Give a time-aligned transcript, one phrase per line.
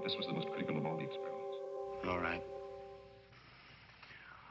[0.00, 1.56] But this was the most critical of all the experiments.
[2.08, 2.42] All right.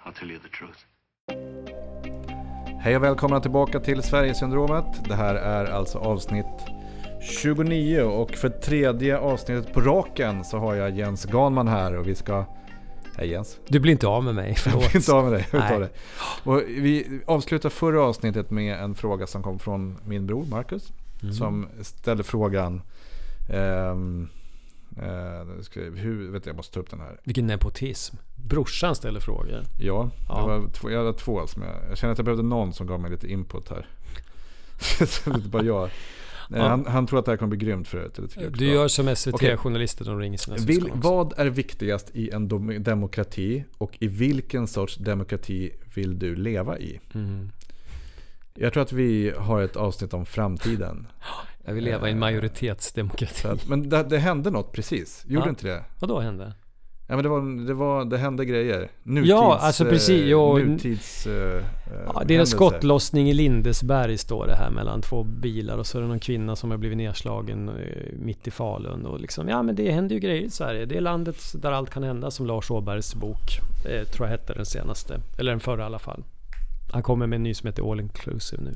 [0.06, 0.79] I'll tell you the truth.
[2.81, 4.85] Hej och välkomna tillbaka till Sverigesyndromet.
[5.08, 6.46] Det här är alltså avsnitt
[7.22, 12.16] 29 och för tredje avsnittet på raken så har jag Jens Ganman här och vi
[12.16, 12.46] ska...
[13.18, 13.60] Hej Jens.
[13.68, 15.47] Du blir inte av med mig, Jag blir inte av med dig.
[15.52, 15.90] Jag tar Nej.
[16.44, 16.50] det.
[16.50, 20.94] Och vi avslutar förra avsnittet med en fråga som kom från min bror Marcus.
[21.22, 21.34] Mm.
[21.34, 22.81] Som ställde frågan...
[23.54, 24.30] ehm,
[25.03, 27.20] eh, ska hur, vet jag, jag måste ta upp den här.
[27.23, 28.16] Vilken nepotism.
[28.35, 29.63] Brorsan ställer frågor.
[29.80, 30.48] Ja, Ja.
[30.48, 31.75] var två, jag hade två som jag...
[31.89, 33.88] Jag känner att jag behövde någon som gav mig lite input här.
[35.05, 35.89] så det är inte bara jag.
[36.49, 36.67] Nej, Ja.
[36.67, 38.49] han, han tror att det här kommer bli grymt för det.
[38.49, 40.91] Du gör som SVT-journalister, de ringer sina också.
[40.94, 42.47] vad är viktigast i en
[42.84, 47.00] demokrati och i vilken sorts demokrati vill du leva i?
[47.13, 47.52] Mm.
[48.53, 51.08] Jag tror att vi har ett avsnitt om framtiden.
[51.70, 53.34] Jag vill leva i en majoritetsdemokrati.
[53.41, 55.50] Så att, men det, det hände något precis, gjorde Ja.
[55.50, 55.84] inte det?
[56.00, 56.53] Vad då hände?
[57.08, 58.89] Ja, men det, var, det, var, det hände grejer.
[59.03, 60.58] Nutids, Ja, alltså precis, eh, jo.
[60.58, 61.64] nutids, eh, eh,
[62.14, 65.97] Ja, det är en skottlossning i Lindesberg står det här mellan två bilar och så
[65.97, 67.75] är det någon kvinna som har blivit nedslagen eh,
[68.20, 70.86] mitt i Falun och liksom, ja men det händer ju grejer i Sverige.
[70.86, 74.53] Det är landet där allt kan hända som Lars Åbergs bok, eh, tror jag hette
[74.53, 76.23] den senaste, eller den förra i alla fall.
[76.92, 78.75] Han kommer med en ny som heter All Inclusive nu.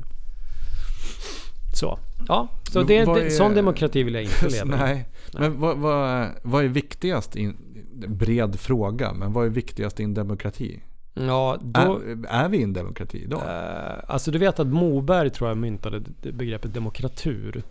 [1.74, 4.78] Så, ja, så det är, sån demokrati vill jag inte leva.
[4.78, 7.58] Nej, men vad, vad, vad är viktigast i en
[8.08, 10.82] bred fråga, men vad är viktigast i en demokrati?
[11.14, 13.42] Ja, då, Är, är vi i en demokrati idag?
[13.42, 16.00] Eh, alltså du vet att Moberg tror jag myntade
[16.32, 17.64] begreppet demokratur.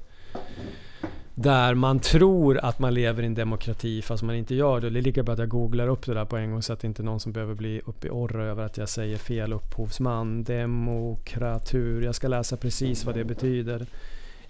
[1.34, 4.90] Där man tror att man lever i en demokrati fast man inte gör det.
[4.90, 6.80] Det är lika bra att jag googlar upp det där på en gång så att
[6.80, 9.52] det inte är någon som behöver bli uppe i orra över att jag säger fel
[9.52, 10.44] upphovsman.
[10.44, 12.02] Demokratur.
[12.02, 13.86] Jag ska läsa precis vad det betyder.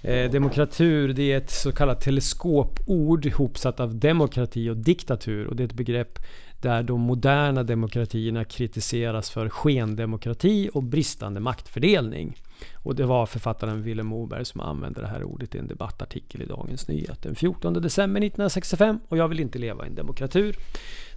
[0.02, 5.46] Eh, demokratur det är ett så kallat teleskopord ihopsatt av demokrati och diktatur.
[5.46, 6.18] Och det är ett begrepp
[6.62, 12.36] där de moderna demokratierna kritiseras för skendemokrati och bristande maktfördelning.
[12.74, 16.44] Och det var författaren Vilhelm Moberg som använde det här ordet i en debattartikel i
[16.44, 19.00] Dagens Nyheter den 14 december 1965.
[19.08, 20.56] Och jag vill inte leva i en demokratur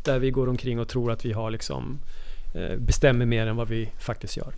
[0.03, 1.99] där vi går omkring och tror att vi har liksom
[2.55, 4.53] eh, bestämmer mer än vad vi faktiskt gör.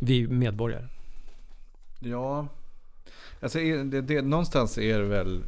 [0.00, 0.84] Vi medborgare.
[1.98, 2.46] Ja,
[3.40, 5.42] alltså det, det, någonstans är det väl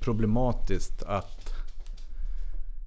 [0.00, 1.39] problematiskt att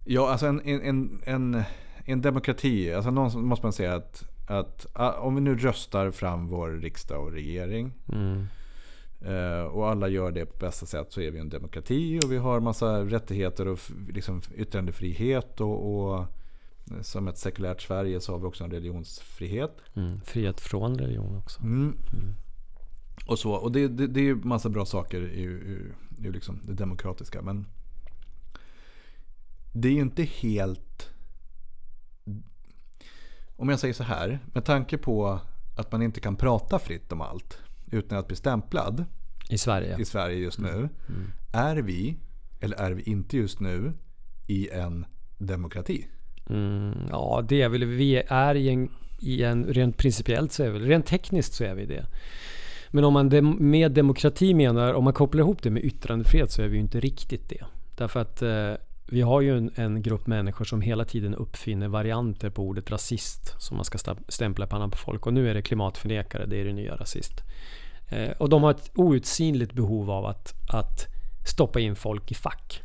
[0.04, 1.64] Ja, alltså en, en, en,
[2.06, 6.48] en, demokrati, alltså någonstans måste man säga att, att ah, om vi nu röstar fram
[6.48, 8.48] vår riksdag och regering Mm.
[9.22, 12.38] eh, och alla gör det på bästa sätt så är vi en demokrati och vi
[12.38, 16.26] har massa rättigheter och liksom yttrandefrihet och, och
[17.02, 19.78] som ett sekulärt Sverige så har vi också en religionsfrihet.
[19.96, 20.22] Mm.
[20.22, 21.62] Frihet från religion också.
[21.62, 21.98] Mm.
[23.26, 23.52] Och så.
[23.52, 25.92] Och det, det, det är ju massa bra saker i, i,
[26.28, 27.42] i liksom det demokratiska.
[27.42, 27.66] Men
[29.74, 31.10] det är ju inte helt...
[33.56, 34.40] Om jag säger så här.
[34.54, 35.40] Med tanke på
[35.76, 37.58] att man inte kan prata fritt om allt
[37.92, 39.06] utan att bli stämplad
[39.50, 39.98] I Sverige.
[40.00, 40.90] i Sverige just nu.
[41.54, 42.18] Är vi,
[42.60, 43.94] eller är vi inte just nu,
[44.48, 45.06] i en
[45.38, 46.08] demokrati?
[46.50, 49.66] Mm, ja, det är väl vi är i en, i en...
[49.66, 52.06] Rent principiellt så är vi Rent tekniskt så är vi det.
[52.90, 56.62] Men om man dem, med demokrati menar, om man kopplar ihop det med yttrandefrihet så
[56.62, 57.66] är vi ju inte riktigt det.
[57.96, 58.74] Därför att eh,
[59.08, 63.56] vi har ju en, en grupp människor som hela tiden uppfinner varianter på ordet rasist.
[63.58, 63.98] Som man ska
[64.28, 65.26] stämpla i pannan på folk.
[65.26, 67.42] Och nu är det klimatförnekare, det är det nya rasist.
[68.10, 71.08] Eh, och de har ett outsinligt behov av att, att
[71.46, 72.82] stoppa in folk i fack.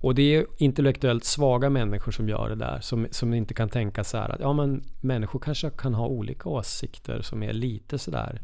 [0.00, 2.80] Och det är intellektuellt svaga människor som gör det där.
[2.80, 6.48] Som, som inte kan tänka så här att ja, men människor kanske kan ha olika
[6.48, 8.40] åsikter som är lite sådär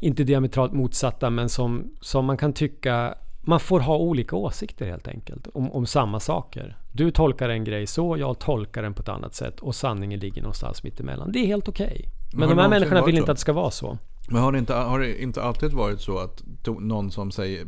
[0.00, 3.14] inte diametralt motsatta men som, som man kan tycka
[3.48, 6.76] man får ha olika åsikter helt enkelt om, om samma saker.
[6.92, 10.42] Du tolkar en grej så, jag tolkar den på ett annat sätt och sanningen ligger
[10.42, 11.32] någonstans mitt emellan.
[11.32, 12.04] Det är helt okej.
[12.30, 13.18] Men Men har de här människorna vill så?
[13.18, 13.98] inte att det ska vara så.
[14.28, 17.66] Men har det inte, har det inte alltid varit så att någon som säger,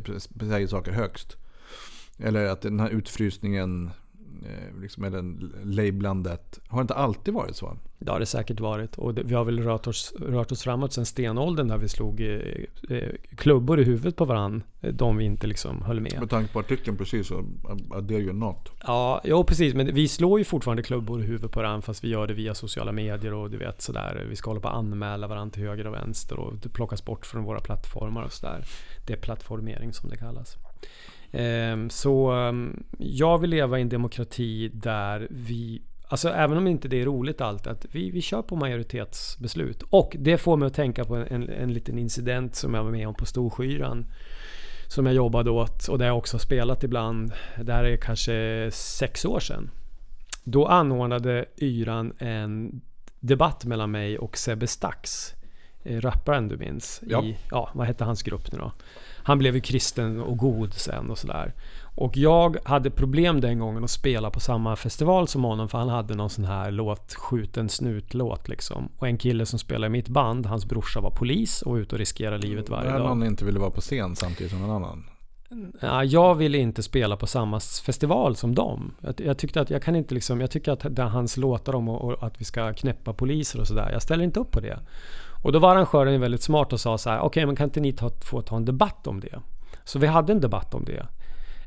[0.49, 1.37] säger saker högst
[2.19, 3.89] eller att den här utfrysningen
[4.81, 5.23] liksom, eller
[5.65, 7.77] lablandet har inte alltid varit så?
[7.99, 8.97] Det har det säkert varit.
[8.97, 12.21] Och det, vi har väl rört oss, rört oss framåt sen stenåldern där vi slog
[12.21, 12.39] eh,
[12.89, 14.61] eh, klubbor i huvudet på varandra.
[14.81, 16.19] eh, De vi inte liksom höll med.
[16.19, 17.45] Med tanke på artikeln precis så,
[18.01, 18.71] dare you not.
[18.83, 19.73] Ja, jo precis.
[19.73, 22.55] Men vi slår ju fortfarande klubbor i huvudet på varandra fast vi gör det via
[22.55, 24.25] sociala medier och du vet sådär.
[24.29, 27.25] Vi ska hålla på att anmäla varandra till höger och vänster och det plockas bort
[27.25, 28.65] från våra plattformar och sådär.
[29.07, 30.57] Det är plattformering som det kallas.
[31.31, 35.81] Ehm, så ehm, jag vill leva i en demokrati där vi
[36.11, 39.83] Alltså även om inte det är roligt allt, att vi, vi kör på majoritetsbeslut.
[39.89, 43.07] Och det får mig att tänka på en, en, liten incident som jag var med
[43.07, 44.05] om på Storskyran.
[44.87, 47.33] som jag jobbade åt och där jag också spelat ibland.
[47.63, 49.69] Det här är kanske sex år sedan.
[50.43, 52.81] Då anordnade Yran en
[53.19, 55.33] debatt mellan mig och Sebbe Stax
[55.83, 57.01] eh, Rapparen du minns.
[57.07, 57.23] Ja.
[57.23, 58.71] I, ja, vad hette hans grupp nu då?
[59.23, 61.53] Han blev ju kristen och god sen och sådär.
[61.95, 65.89] Och jag hade problem den gången att spela på samma festival som honom för han
[65.89, 68.89] hade någon sån här låt, skjuten snut-låt liksom.
[68.97, 71.95] Och en kille som spelade i mitt band, hans brorsa var polis och var ute
[71.95, 72.99] och riskerade livet varje dag.
[72.99, 75.03] någon inte ville vara på scen samtidigt som någon annan.
[75.81, 78.93] Ja, jag ville inte spela på samma festival som dem.
[79.01, 82.11] Jag, jag tyckte att jag kan inte liksom, jag tycker att hans låtar om och,
[82.11, 84.79] och att vi ska knäppa poliser och sådär, jag ställer inte upp på det.
[85.41, 87.93] Och då var arrangören väldigt smart och sa så här, okej men kan inte ni
[87.93, 89.39] ta, få ta en debatt om det?
[89.83, 91.07] Så vi hade en debatt om det.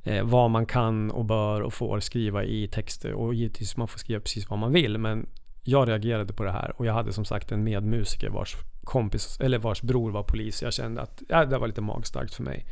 [0.03, 3.99] Eh, vad man kan och bör och får skriva i texter och givetvis man får
[3.99, 5.27] skriva precis vad man vill men
[5.63, 9.59] jag reagerade på det här och jag hade som sagt en medmusiker vars kompis, eller
[9.59, 10.63] vars bror var polis.
[10.63, 12.67] Jag kände att ja, det var lite magstarkt för mig.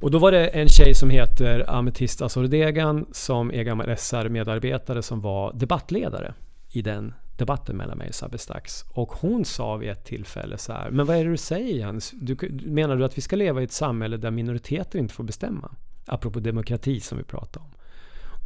[0.00, 5.20] Och då var det en tjej som heter Ametista Azordegan som är gammal SR-medarbetare som
[5.20, 6.34] var debattledare
[6.72, 8.84] i den debatten mellan mig och Sabbe Stax.
[8.88, 12.10] Och hon sa vid ett tillfälle så här, men vad är det du säger Jens?
[12.10, 12.36] Du,
[12.66, 15.70] menar du att vi ska leva i ett samhälle där minoriteter inte får bestämma?
[16.06, 17.70] Apropå demokrati som vi pratade om.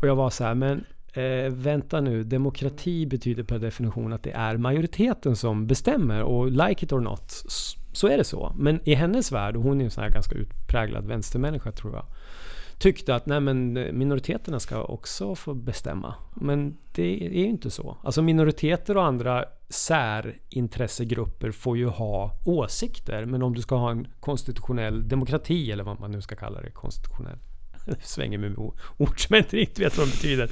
[0.00, 4.32] Och jag var så här, men eh, vänta nu, demokrati betyder per definition att det
[4.32, 7.44] är majoriteten som bestämmer och like it or not,
[7.92, 8.52] så är det så.
[8.58, 12.04] Men i hennes värld, och hon är en sån här ganska utpräglad vänstermänniska tror jag,
[12.80, 16.14] tyckte att nej, men minoriteterna ska också få bestämma.
[16.34, 17.96] Men det är ju inte så.
[18.02, 23.24] Alltså minoriteter och andra särintressegrupper får ju ha åsikter.
[23.24, 26.70] Men om du ska ha en konstitutionell demokrati, eller vad man nu ska kalla det,
[26.70, 27.38] konstitutionell
[28.02, 28.58] svänger med
[28.96, 30.50] ord som jag inte riktigt vet vad de betyder.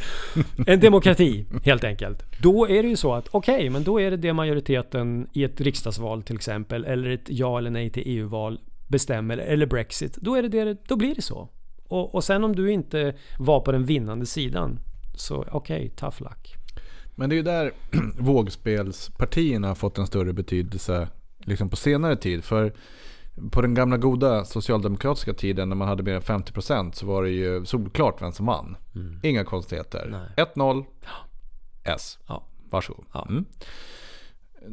[0.66, 2.24] En demokrati, helt enkelt.
[2.42, 5.60] Då är det ju så att, okej, men då är det det majoriteten i ett
[5.60, 10.16] riksdagsval till exempel, eller ett ja eller nej till EU-val bestämmer, eller Brexit.
[10.16, 11.48] Då, är det det, då blir det så.
[11.88, 14.80] Och, och sen om du inte var på den vinnande sidan,
[15.14, 16.54] så okej, tough luck.
[17.14, 17.72] Men det är ju där
[18.18, 21.08] vågspelspartierna har fått en större betydelse
[21.38, 22.44] liksom på senare tid.
[22.44, 22.72] För
[23.50, 27.30] på den gamla goda socialdemokratiska tiden när man hade mer än 50% så var det
[27.30, 28.76] ju solklart vem som vann.
[29.22, 30.06] Inga konstigheter.
[30.06, 30.20] Mm.
[30.36, 30.46] Nej.
[30.54, 30.84] 1-0
[31.84, 32.18] S.
[32.26, 32.44] Ja.
[32.70, 33.04] Varsågod.
[33.12, 33.26] Ja.
[33.28, 33.44] Mm.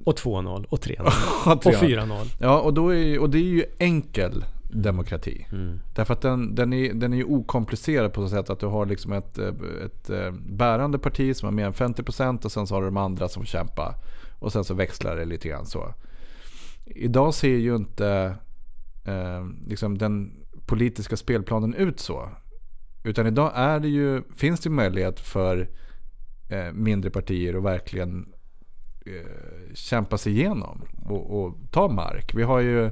[0.05, 1.11] Och 2-0, och 3-0,
[1.45, 1.71] Ja, och tre.
[1.73, 2.25] 4-0.
[2.39, 5.47] Ja, och, då är, och det är ju enkel demokrati.
[5.51, 5.79] Mm.
[5.93, 8.85] Därför att den, den, är, den är ju okomplicerad på så sätt att du har
[8.85, 9.53] liksom ett, eh,
[9.85, 12.97] ett eh, bärande parti som har mer än 50% och sen så har du de
[12.97, 13.95] andra som kämpar.
[14.39, 15.93] Och sen så växlar det lite grann så.
[16.85, 18.35] Idag ser ju inte
[19.05, 20.31] eh, liksom den
[20.65, 22.29] politiska spelplanen ut så.
[23.03, 25.69] Utan idag är det ju, finns det möjlighet för
[26.49, 28.33] eh, mindre partier att verkligen
[29.05, 32.35] eh, kämpa sig igenom och, och ta mark.
[32.35, 32.91] Vi har ju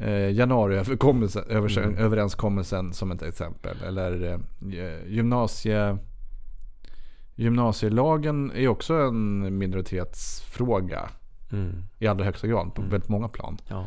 [0.00, 3.76] eh, januariöverenskommelsen överenskommelsen som ett exempel.
[3.86, 5.98] Eller eh, gymnasie,
[7.34, 11.10] gymnasielagen är också en minoritetsfråga
[11.52, 11.82] Mm.
[11.98, 13.58] i allra högsta grad på väldigt många plan.
[13.68, 13.86] Ja.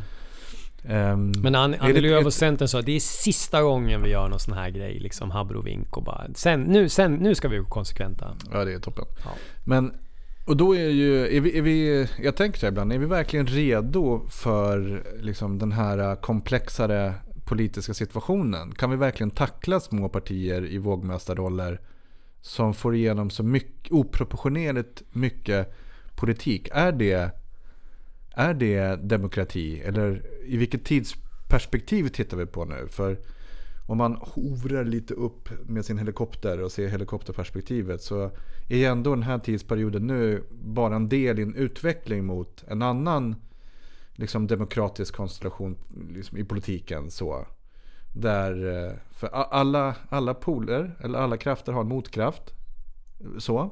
[0.86, 4.28] Ehm, Men Annie det- Lööf och Centern sa att det är sista gången vi gör
[4.28, 5.00] någon sån här grej.
[5.00, 6.28] Liksom habrovink och bara...
[6.36, 8.36] Sen, nu, sen, nu ska vi vara konsekventa.
[8.52, 9.06] Ja, det är toppen.
[9.24, 9.30] Ja.
[9.64, 9.94] Men,
[10.46, 13.06] och då är ju, är vi, är vi, jag tänker så här ibland, är vi
[13.06, 17.14] verkligen redo för liksom, den här komplexare
[17.46, 18.72] politiska situationen?
[18.72, 21.82] Kan vi verkligen tackla små partier i vågmästarroller
[22.42, 25.74] som får igenom så mycket, oproportionerligt mycket
[26.16, 26.70] politik?
[26.72, 27.32] Är det,
[28.36, 29.80] är det demokrati?
[29.80, 32.88] Eller i vilket tidsperspektiv tittar vi på nu?
[32.90, 33.20] För
[33.86, 38.32] om man hovrar lite upp med sin helikopter och ser helikopterperspektivet så
[38.70, 42.82] är ju ändå den här tidsperioden nu bara en del i en utveckling mot en
[42.82, 43.36] annan
[44.16, 45.78] liksom, demokratisk konstellation
[46.10, 47.12] liksom, i politiken.
[47.12, 47.48] Så.
[48.14, 52.54] Där, eh, för alla, alla poler, eller alla krafter har en motkraft.
[53.38, 53.72] Så.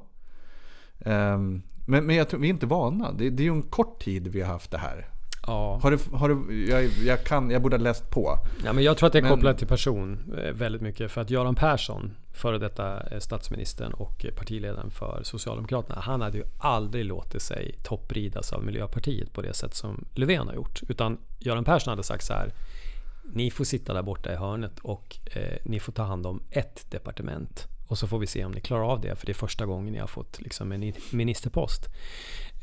[0.99, 3.11] Ehm, men, men jag tror, vi är inte vana.
[3.11, 5.10] Det, det är ju en kort tid vi har haft det här.
[5.47, 5.79] Ja.
[5.83, 8.37] Har du, har du, jag, jag, kan, jag borde ha läst på.
[8.65, 11.11] ja, men jag tror att det är Men- kopplat till person eh, väldigt mycket.
[11.11, 16.01] För att Göran Persson, före detta eh, statsministern och eh, partiledaren för Socialdemokraterna.
[16.01, 20.53] Han hade ju aldrig låtit sig toppridas av Miljöpartiet på det sätt som Löfven har
[20.55, 20.81] gjort.
[20.89, 22.53] Utan Göran Persson hade sagt så här.
[23.33, 26.85] Ni får sitta där borta i hörnet och eh, ni får ta hand om ett
[26.91, 27.67] departement.
[27.87, 29.93] Och så får vi se om ni klarar av det, för det är första gången
[29.93, 31.87] ni har fått liksom, en ministerpost.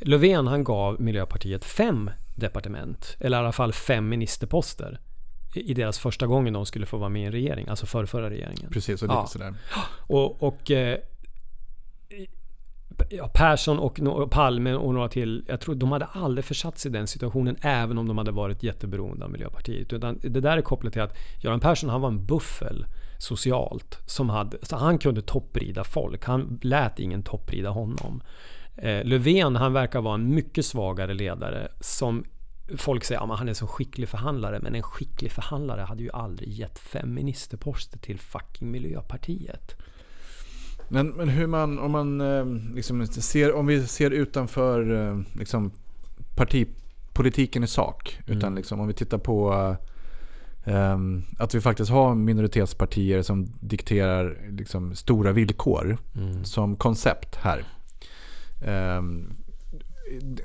[0.01, 5.00] Löfven han gav Miljöpartiet fem departement, eller i alla fall fem ministerposter.
[5.54, 8.30] I deras första gången de skulle få vara med i en regering, alltså för förra
[8.30, 8.71] regeringen.
[8.71, 9.26] Precis, och lite Ja.
[9.26, 9.54] sådär.
[10.07, 10.99] Och, och eh,
[13.11, 15.45] ja, Persson och no- Palme och några till.
[15.49, 18.62] Jag tror de hade aldrig försatt sig i den situationen även om de hade varit
[18.62, 19.92] jätteberoende av Miljöpartiet.
[19.92, 22.87] Utan det där är kopplat till att Göran Persson han var en buffel
[23.18, 23.99] socialt.
[24.07, 26.25] Som hade, så han kunde topprida folk.
[26.25, 28.23] Han lät ingen topprida honom.
[28.83, 32.25] Eh, Löfven han verkar vara en mycket svagare ledare som
[32.77, 36.11] Folk säger att ja, han är så skicklig förhandlare, men en skicklig förhandlare hade ju
[36.11, 39.77] aldrig gett fem ministerposter till fucking Miljöpartiet.
[40.89, 42.45] Men, men hur man, om man eh,
[42.75, 45.73] liksom ser, om vi ser utanför eh, liksom
[46.37, 48.19] partipolitiken i sak.
[48.27, 48.39] Mm.
[48.39, 49.77] Utan liksom om vi tittar på
[50.65, 56.45] ehm, att vi faktiskt har minoritetspartier som dikterar liksom stora villkor Mm.
[56.45, 57.65] som koncept här.
[58.62, 59.33] Ehm,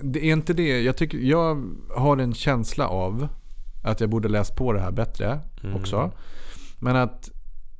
[0.01, 3.27] det är inte det, jag, tycker, jag har en känsla av
[3.84, 5.75] att jag borde läst på det här bättre Mm.
[5.75, 6.12] också.
[6.79, 7.32] Men att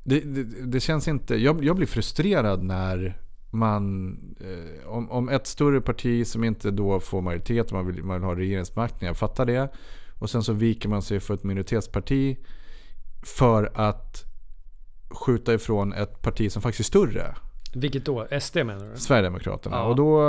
[0.04, 3.22] det, det, det känns inte, jag, jag blir frustrerad när
[3.52, 8.16] man, eh, om, om ett större parti som inte då får majoritet, man vill, man
[8.16, 9.72] vill ha regeringsmakten, jag fattar det.
[10.20, 12.38] Och sen så viker man sig för ett minoritetsparti
[13.24, 14.24] för att
[15.10, 17.36] skjuta ifrån ett parti som faktiskt är större.
[17.74, 18.28] Vilket då?
[18.42, 18.98] SD menar du?
[19.00, 19.76] Sverigedemokraterna.
[19.76, 19.84] Ja.
[19.84, 20.20] Och, då,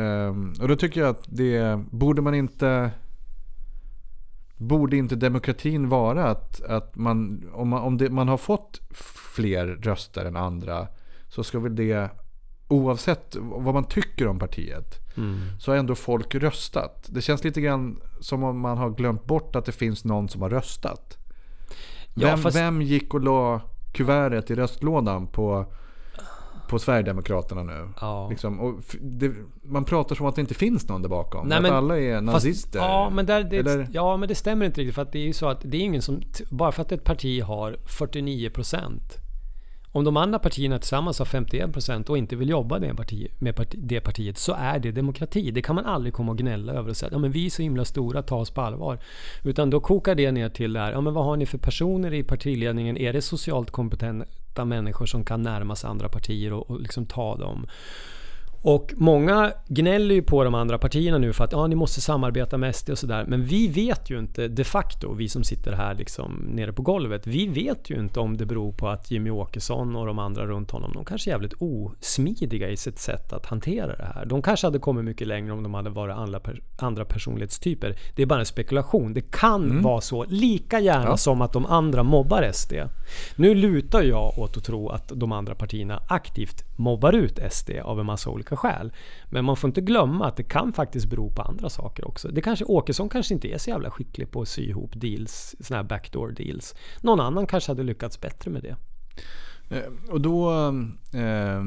[0.00, 2.90] ehm, och då tycker jag att det borde man inte...
[4.56, 8.80] Borde inte demokratin vara att, att man, om, man, om det, man har fått
[9.34, 10.86] fler röster än andra
[11.28, 12.10] så ska väl det,
[12.68, 15.38] oavsett vad man tycker om partiet, Mm.
[15.60, 17.06] så har ändå folk röstat.
[17.10, 20.42] Det känns lite grann som om man har glömt bort att det finns någon som
[20.42, 21.18] har röstat.
[22.14, 23.60] Ja, Vem, fast- vem gick och la
[23.92, 25.72] kuvertet i röstlådan på,
[26.72, 27.88] på Sverigedemokraterna nu?
[28.00, 28.28] Ja.
[28.30, 31.48] Liksom, det, man pratar som att det inte finns någon där bakom.
[31.48, 32.78] Nej, att men- alla är Fast- nazister.
[32.78, 34.94] ja, men där, det, ja, men det stämmer inte riktigt.
[34.94, 36.20] För att det är ju så att det är ingen som...
[36.50, 39.00] Bara för att ett parti har 49%
[39.94, 43.78] Om de andra partierna tillsammans har 51% och inte vill jobba det parti, med parti,
[43.82, 45.50] det partiet så är det demokrati.
[45.50, 47.50] Det kan man aldrig komma och gnälla över och säga att ja, men vi är
[47.50, 48.98] så himla stora, ta oss på allvar.
[49.44, 52.14] Utan då kokar det ner till det här, ja, men vad har ni för personer
[52.14, 52.96] i partiledningen?
[52.96, 53.70] Är det socialt
[54.52, 57.66] hitta människor som kan närma sig andra partier och, och liksom ta dem?
[58.64, 62.58] Och många gnäller ju på de andra partierna nu för att ja, ni måste samarbeta
[62.58, 63.24] med SD och sådär.
[63.28, 67.26] Men vi vet ju inte de facto, vi som sitter här liksom nere på golvet.
[67.26, 70.70] Vi vet ju inte om det beror på att Jimmy Åkesson och de andra runt
[70.70, 74.26] honom, de kanske är jävligt osmidiga i sitt sätt att hantera det här.
[74.26, 76.40] De kanske hade kommit mycket längre om de hade varit andra,
[76.78, 77.96] andra personlighetstyper.
[78.16, 79.14] Det är bara en spekulation.
[79.14, 81.16] Det kan vara så, lika gärna Ja.
[81.16, 82.72] som att de andra mobbar SD.
[83.36, 88.00] Nu lutar jag åt att tro att de andra partierna aktivt mobbar ut SD av
[88.00, 88.92] en massa olika skäl.
[89.30, 92.28] Men man får inte glömma att det kan faktiskt bero på andra saker också.
[92.28, 95.76] Det kanske, Åkesson kanske inte är så jävla skicklig på att sy ihop deals, såna
[95.76, 96.74] här backdoor deals.
[97.00, 98.76] Någon annan kanske hade lyckats bättre med det.
[99.76, 100.52] Eh, och då,
[101.14, 101.62] eh,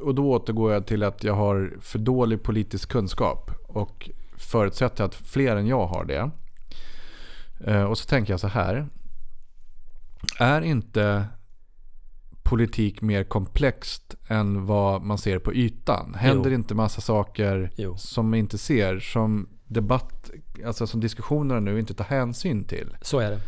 [0.00, 3.50] och då återgår jag till att jag har för dålig politisk kunskap.
[3.68, 6.30] Och förutsätter att fler än jag har det.
[7.64, 8.86] Eh, och så tänker jag så här.
[10.38, 11.24] Är inte
[12.52, 16.14] politik mer komplext än vad man ser på ytan?
[16.14, 16.54] Händer Jo.
[16.54, 17.96] inte massa saker Jo.
[17.96, 19.00] som man inte ser?
[19.00, 20.30] Som debatt,
[20.66, 22.96] alltså som diskussionerna nu inte tar hänsyn till.
[23.02, 23.40] Så är det.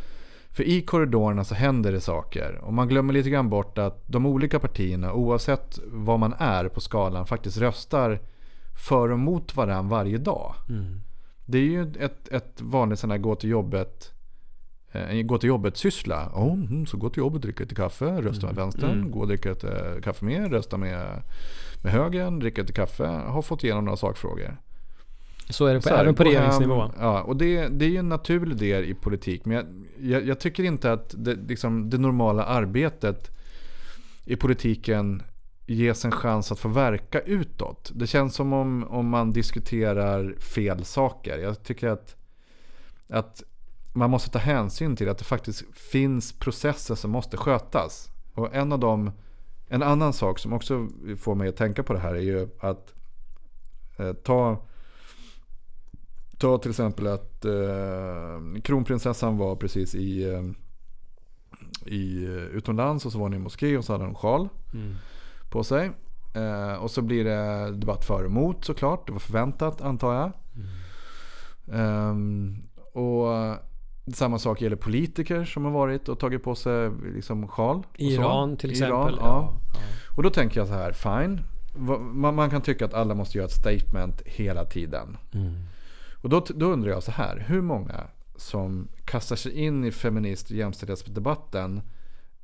[0.51, 2.61] För i korridorerna så händer det saker.
[2.63, 6.81] Och man glömmer lite grann bort att de olika partierna, oavsett vad man är på
[6.81, 8.21] skalan, faktiskt röstar
[8.89, 10.55] för och mot varandra varje dag.
[10.69, 11.01] Mm.
[11.47, 14.14] Det är ju ett, ett vanligt sån här gå till jobbet
[14.95, 16.31] en gå till jobbet-syssla.
[16.35, 19.11] Oh, mm, så gå till jobbet, dricka lite kaffe, rösta med vänstern, Mm.
[19.11, 21.23] gå och dricka ett eh, kaffe med, rösta med,
[21.83, 23.07] med högern, dricka lite kaffe.
[23.07, 24.57] Har fått igenom några sakfrågor.
[25.51, 26.91] Så är det på, Så här, även på regeringsnivå.
[27.01, 29.45] Ja, och det, det är ju en naturlig del i politik.
[29.45, 29.67] Men jag,
[30.11, 33.31] jag, jag tycker inte att det, liksom, det normala arbetet
[34.25, 35.23] i politiken
[35.67, 37.91] ges en chans att få verka utåt.
[37.95, 41.39] Det känns som om, om man diskuterar fel saker.
[41.39, 42.17] Jag tycker att,
[43.09, 43.43] att
[43.95, 48.11] man måste ta hänsyn till att det faktiskt finns processer som måste skötas.
[48.35, 49.11] Och en av dem,
[49.69, 52.95] en annan sak som också får mig att tänka på det här är ju att
[53.99, 54.67] eh, ta
[56.39, 60.43] Ta till exempel att eh, kronprinsessan var precis i, eh,
[61.87, 64.49] i eh, utomlands och så var hon i en moské och så hade hon sjal
[64.75, 64.95] Mm.
[65.51, 65.91] på sig.
[66.35, 69.07] Eh, och så blir det debatt för och emot såklart.
[69.07, 70.33] Det var förväntat antar jag.
[71.73, 73.29] Ehm, och
[74.13, 77.87] samma sak gäller politiker som har varit och tagit på sig liksom sjal.
[77.97, 79.15] Iran till exempel.
[79.15, 79.61] Iran, ja.
[80.17, 81.41] Och då tänker jag så här, fine.
[81.99, 85.17] Man, man kan tycka att alla måste göra ett statement hela tiden.
[85.33, 85.55] Mm.
[86.23, 88.07] Och då, då undrar jag så här, hur många
[88.37, 91.83] som kastar sig in i feminist och jämställdhetsdebatten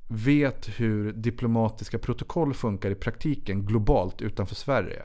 [0.09, 5.03] vet hur diplomatiska protokoll funkar i praktiken globalt utanför Sverige?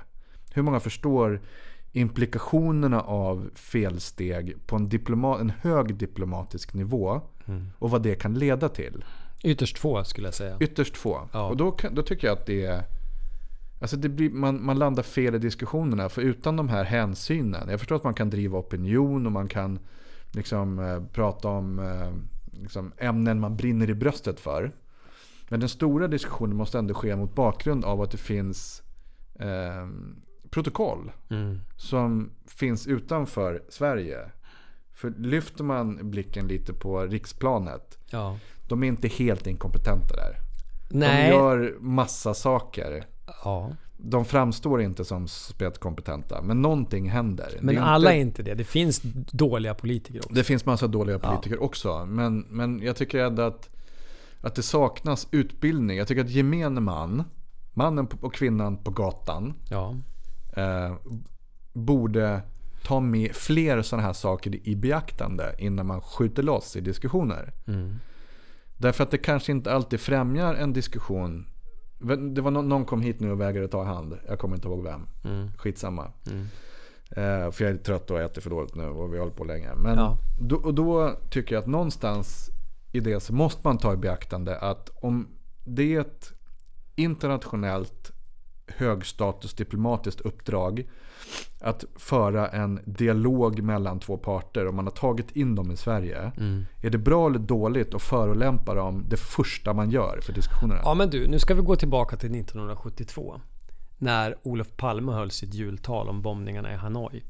[0.54, 1.42] Hur många förstår
[1.96, 7.22] implikationerna av felsteg på en, diploma, en hög diplomatisk nivå
[7.80, 9.06] och vad det kan leda till?
[9.44, 10.58] Ytterst få skulle jag säga.
[10.60, 11.30] Ytterst få.
[11.34, 11.50] Ja.
[11.50, 12.84] Och då, då tycker jag att det är...
[13.82, 16.10] Alltså det blir, man, man landar fel i diskussionerna.
[16.10, 17.70] För utan de här hänsynen.
[17.70, 19.80] Jag förstår att man kan driva opinion och man kan
[20.32, 22.12] liksom eh, prata om eh,
[22.62, 24.72] liksom, ämnen man brinner i bröstet för.
[25.50, 28.84] Men den stora diskussionen måste ändå ske mot bakgrund av att det finns
[29.40, 29.88] eh,
[30.56, 31.62] protokoll Mm.
[31.78, 34.18] som finns utanför Sverige.
[34.94, 37.98] För lyfter man blicken lite på riksplanet.
[38.10, 38.38] Ja.
[38.68, 40.36] De är inte helt inkompetenta där.
[40.90, 41.30] Nej.
[41.30, 43.06] De gör massa saker.
[43.44, 43.70] Ja.
[43.98, 46.42] De framstår inte som spetskompetenta.
[46.42, 47.58] Men någonting händer.
[47.62, 48.56] Men är alla är inte, inte det.
[48.56, 50.34] Det finns dåliga politiker också.
[50.34, 52.06] Det finns massa dåliga politiker också.
[52.06, 53.70] Men, men jag tycker ändå att,
[54.42, 55.98] att det saknas utbildning.
[55.98, 57.24] Jag tycker att gemene man,
[57.74, 59.96] mannen och kvinnan på gatan, Ja.
[60.56, 60.96] Eh,
[61.74, 62.42] borde
[62.84, 67.54] ta med fler sådana här saker i beaktande innan man skjuter loss i diskussioner.
[67.68, 67.96] Mm.
[68.78, 71.48] Därför att det kanske inte alltid främjar en diskussion.
[72.34, 74.18] Det var någon, någon kom hit nu och vägrade ta i hand.
[74.28, 75.08] Jag kommer inte ihåg vem.
[75.24, 75.52] Mm.
[75.58, 76.12] Skitsamma.
[76.32, 76.48] Mm.
[77.10, 79.44] Eh, för jag är trött och äter för dåligt nu och vi har hållit på
[79.44, 79.76] länge.
[79.76, 80.18] Men Ja.
[80.42, 82.50] då, och då tycker jag att någonstans
[82.92, 85.28] i det så måste man ta i beaktande att om
[85.64, 86.34] det är ett
[86.96, 88.12] internationellt
[88.68, 90.88] högstatus diplomatiskt uppdrag
[91.60, 96.32] att föra en dialog mellan två parter och man har tagit in dem i Sverige.
[96.38, 96.66] Mm.
[96.82, 100.82] Är det bra eller dåligt att förolämpa dem det första man gör för diskussionerna?
[100.84, 103.42] Ja men du, nu ska vi gå tillbaka till 1972.
[103.98, 107.24] När Olof Palme höll sitt jultal om bombningarna i Hanoi.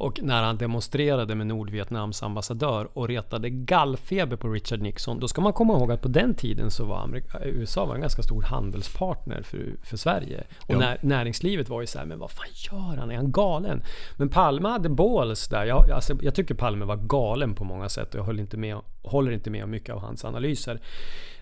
[0.00, 5.20] Och när han demonstrerade med Nordvietnams ambassadör och retade gallfeber på Richard Nixon.
[5.20, 8.00] Då ska man komma ihåg att på den tiden så var Amerika, USA var en
[8.00, 10.44] ganska stor handelspartner för, för Sverige.
[10.66, 13.10] Och när, näringslivet var ju så här, men vad fan gör han?
[13.10, 13.82] Är han galen?
[14.16, 15.64] Men Palme hade balls där.
[15.64, 18.76] Jag, alltså, jag tycker Palme var galen på många sätt och jag håller inte med,
[19.02, 20.80] håller inte med om mycket av hans analyser.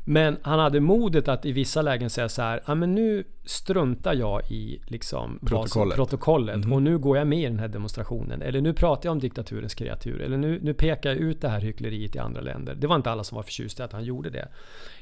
[0.05, 4.15] Men han hade modet att i vissa lägen säga så här, ja men nu struntar
[4.15, 5.97] jag i liksom Protokollet.
[5.97, 8.43] protokollet och nu går jag med i den här demonstrationen.
[8.43, 10.21] Eller nu pratar jag om diktaturens kreatur.
[10.23, 12.75] Eller nu, nu pekar jag ut det här hyckleriet i andra länder.
[12.75, 14.49] Det var inte alla som var förtjusta i att han gjorde det.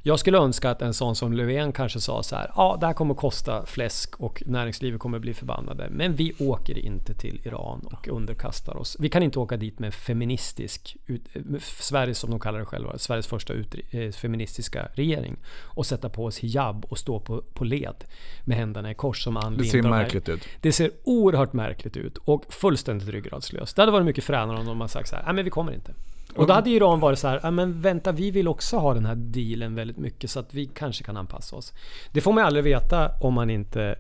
[0.02, 2.94] Jag skulle önska att en sån som Löfven kanske sa så här, ja det här
[2.94, 5.88] kommer kosta fläsk och näringslivet kommer bli förbannade.
[5.90, 8.96] Men vi åker inte till Iran och underkastar oss.
[9.00, 12.98] Vi kan inte åka dit med feministisk, ut, med Sverige som de kallar det själva,
[12.98, 15.36] Sveriges första ut, eh, feministiska regering.
[15.62, 18.04] Och sätta på oss hijab och stå på, på led
[18.44, 20.48] med händerna i kors som Ann Det ser märkligt ut.
[20.60, 23.76] det ser oerhört märkligt ut och fullständigt ryggradslöst.
[23.76, 25.72] Det hade varit mycket fränare om de hade sagt så här, nej men vi kommer
[25.72, 25.94] inte.
[26.34, 29.14] Och då hade Iran varit så här, men vänta vi vill också ha den här
[29.14, 31.72] dealen väldigt mycket så att vi kanske kan anpassa oss.
[32.12, 33.96] Det får man aldrig veta om man inte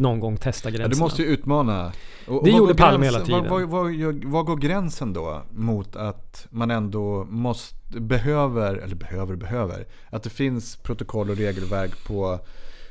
[0.00, 0.94] någon gång testar Ja, gränserna.
[0.94, 1.92] du måste ju utmana.
[2.26, 3.48] Och, och Det vad gjorde Palme hela tiden.
[3.48, 9.36] Vad, vad, vad, vad går gränsen då mot att man ändå måste, behöver, eller behöver,
[9.36, 12.40] behöver, att det finns protokoll och regelverk på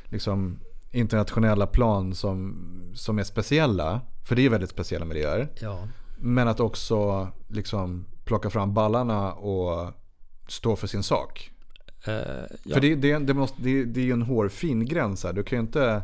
[0.04, 0.58] liksom
[0.90, 2.56] internationella plan som,
[2.94, 4.00] som är speciella.
[4.28, 5.48] För det är väldigt speciella miljöer.
[5.60, 5.88] Ja.
[6.18, 9.92] Men att också liksom plocka fram ballarna och
[10.48, 11.50] stå för sin sak.
[12.06, 12.14] Eh,
[12.62, 12.74] ja.
[12.74, 15.32] För det, det, det, måste, det, det är ju en hårfin gräns här.
[15.32, 16.02] Du kan ju inte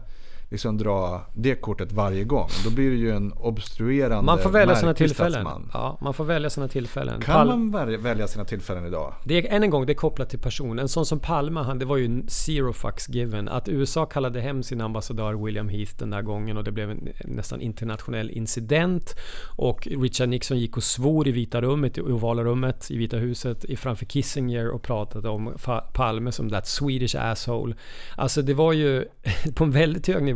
[0.50, 2.48] liksom dra det kortet varje gång.
[2.64, 5.32] Då blir det ju en obstruerande, man får välja sina tillfällen.
[5.32, 5.70] statsman.
[5.72, 7.20] Ja, man får välja sina tillfällen.
[7.20, 7.70] Kan Pal- man
[8.02, 9.14] välja- sina tillfällen idag?
[9.24, 10.78] Det är, än en gång, det är kopplat till person.
[10.78, 13.48] En sån som Palme, han, det var ju zero fucks given.
[13.48, 17.08] Att USA kallade hem sin ambassadör William Heath den där gången och det blev en
[17.24, 19.14] nästan internationell incident.
[19.56, 23.64] Och Richard Nixon gick och svor i Vita rummet, i ovala rummet, i Vita huset,
[23.78, 25.52] framför Kissinger och pratade om
[25.94, 27.74] Palme som that Swedish asshole.
[28.16, 29.04] Alltså det var ju
[29.54, 30.35] på en väldigt hög nivå.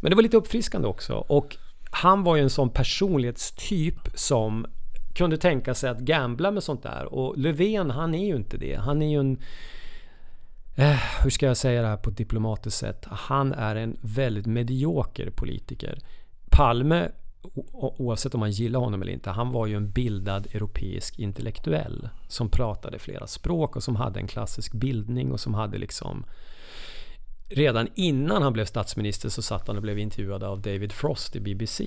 [0.00, 1.14] Men det var lite uppfriskande också.
[1.14, 1.56] Och
[1.90, 4.66] han var ju en sån personlighetstyp som
[5.14, 7.14] kunde tänka sig att gambla med sånt där.
[7.14, 8.74] Och Löfven, han är ju inte det.
[8.74, 9.38] Han är ju en...
[10.76, 13.06] Eh, hur ska jag säga det här på ett diplomatiskt sätt?
[13.10, 15.98] Han är en väldigt medioker politiker.
[16.50, 17.08] Palme,
[17.42, 22.08] o- oavsett om man gillar honom eller inte, han var ju en bildad europeisk intellektuell.
[22.28, 26.24] Som pratade flera språk och som hade en klassisk bildning och som hade liksom
[27.48, 31.40] Redan innan han blev statsminister så satt han och blev intervjuad av David Frost i
[31.40, 31.84] BBC.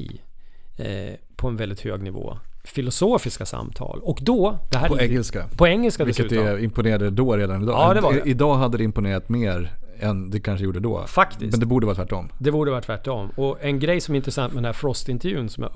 [0.77, 2.37] Eh, på en väldigt hög nivå.
[2.63, 3.99] Filosofiska samtal.
[4.03, 4.57] Och då...
[4.71, 5.47] Det här På är- engelska.
[5.57, 6.59] På engelska Vilket dessutom.
[6.63, 7.75] imponerade då redan idag.
[7.75, 8.21] Ja, det var det.
[8.29, 11.05] Idag hade det imponerat mer än det kanske gjorde då.
[11.07, 11.51] Faktiskt.
[11.51, 12.29] Men det borde vara tvärtom.
[12.39, 13.29] Det borde vara tvärtom.
[13.29, 15.71] Och en grej som är intressant med den här Frost-intervjun som jag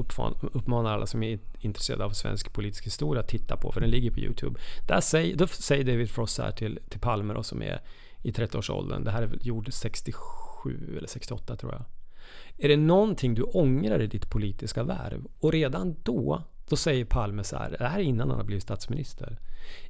[0.53, 4.11] uppmanar alla som är intresserade av svensk politisk historia att titta på, för den ligger
[4.11, 4.59] på YouTube.
[4.87, 7.79] Där säger, då säger David Frost så här till, till Palme då, som är
[8.25, 9.03] i 30-årsåldern.
[9.03, 11.83] Det här är väl gjord 67 eller 68 tror jag.
[12.57, 15.27] Är det någonting du ångrar i ditt politiska värv?
[15.39, 18.63] Och redan då, då säger Palme så här, det här är innan han har blivit
[18.63, 19.39] statsminister.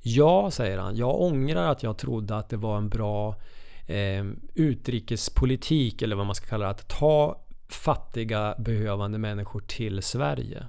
[0.02, 3.36] Ja, säger han, jag ångrar att jag trodde att det var en bra
[3.86, 10.66] eh, utrikespolitik, eller vad man ska kalla det, att ta fattiga behövande människor till Sverige.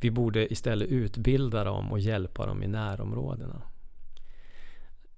[0.00, 3.62] Vi borde istället utbilda dem och hjälpa dem i närområdena.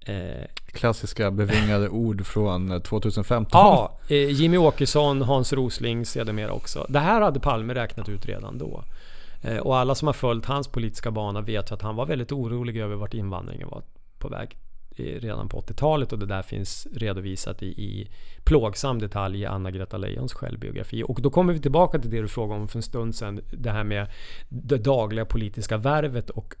[0.05, 3.49] Eh, Klassiska bevingade ord från 2015.
[3.53, 6.85] Ja, eh, Jimmy Åkesson, Hans Rosling sedermera också.
[6.89, 8.83] Det här hade Palme räknat ut redan då.
[9.41, 12.77] Eh, och alla som har följt hans politiska bana vet att han var väldigt orolig
[12.77, 13.83] över vart invandringen var
[14.19, 14.57] på väg
[14.97, 18.09] redan på 80-talet och det där finns redovisat i, i
[18.43, 21.03] plågsam detalj i Anna-Greta Leijons självbiografi.
[21.03, 23.41] Och då kommer vi tillbaka till det du frågade om för en stund sedan.
[23.51, 24.07] Det här med
[24.49, 26.55] det dagliga politiska värvet och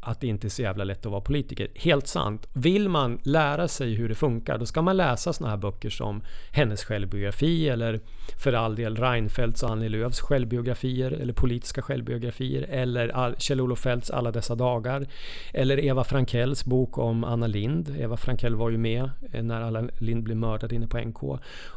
[0.00, 1.68] att det inte är så jävla lätt att vara politiker.
[1.74, 2.48] Helt sant.
[2.52, 6.22] Vill man lära sig hur det funkar, då ska man läsa såna här böcker som
[6.52, 8.00] hennes självbiografi eller
[8.38, 14.30] för all del Reinfeldts och Annie Lööfs självbiografier eller politiska självbiografier eller Kjell-Olof Feldts Alla
[14.30, 15.06] dessa dagar
[15.52, 17.96] eller Eva Frankells bok om Anna Lind.
[17.98, 21.22] Eva Frankell var ju med eh, när Anna Lind blev mördad inne på NK.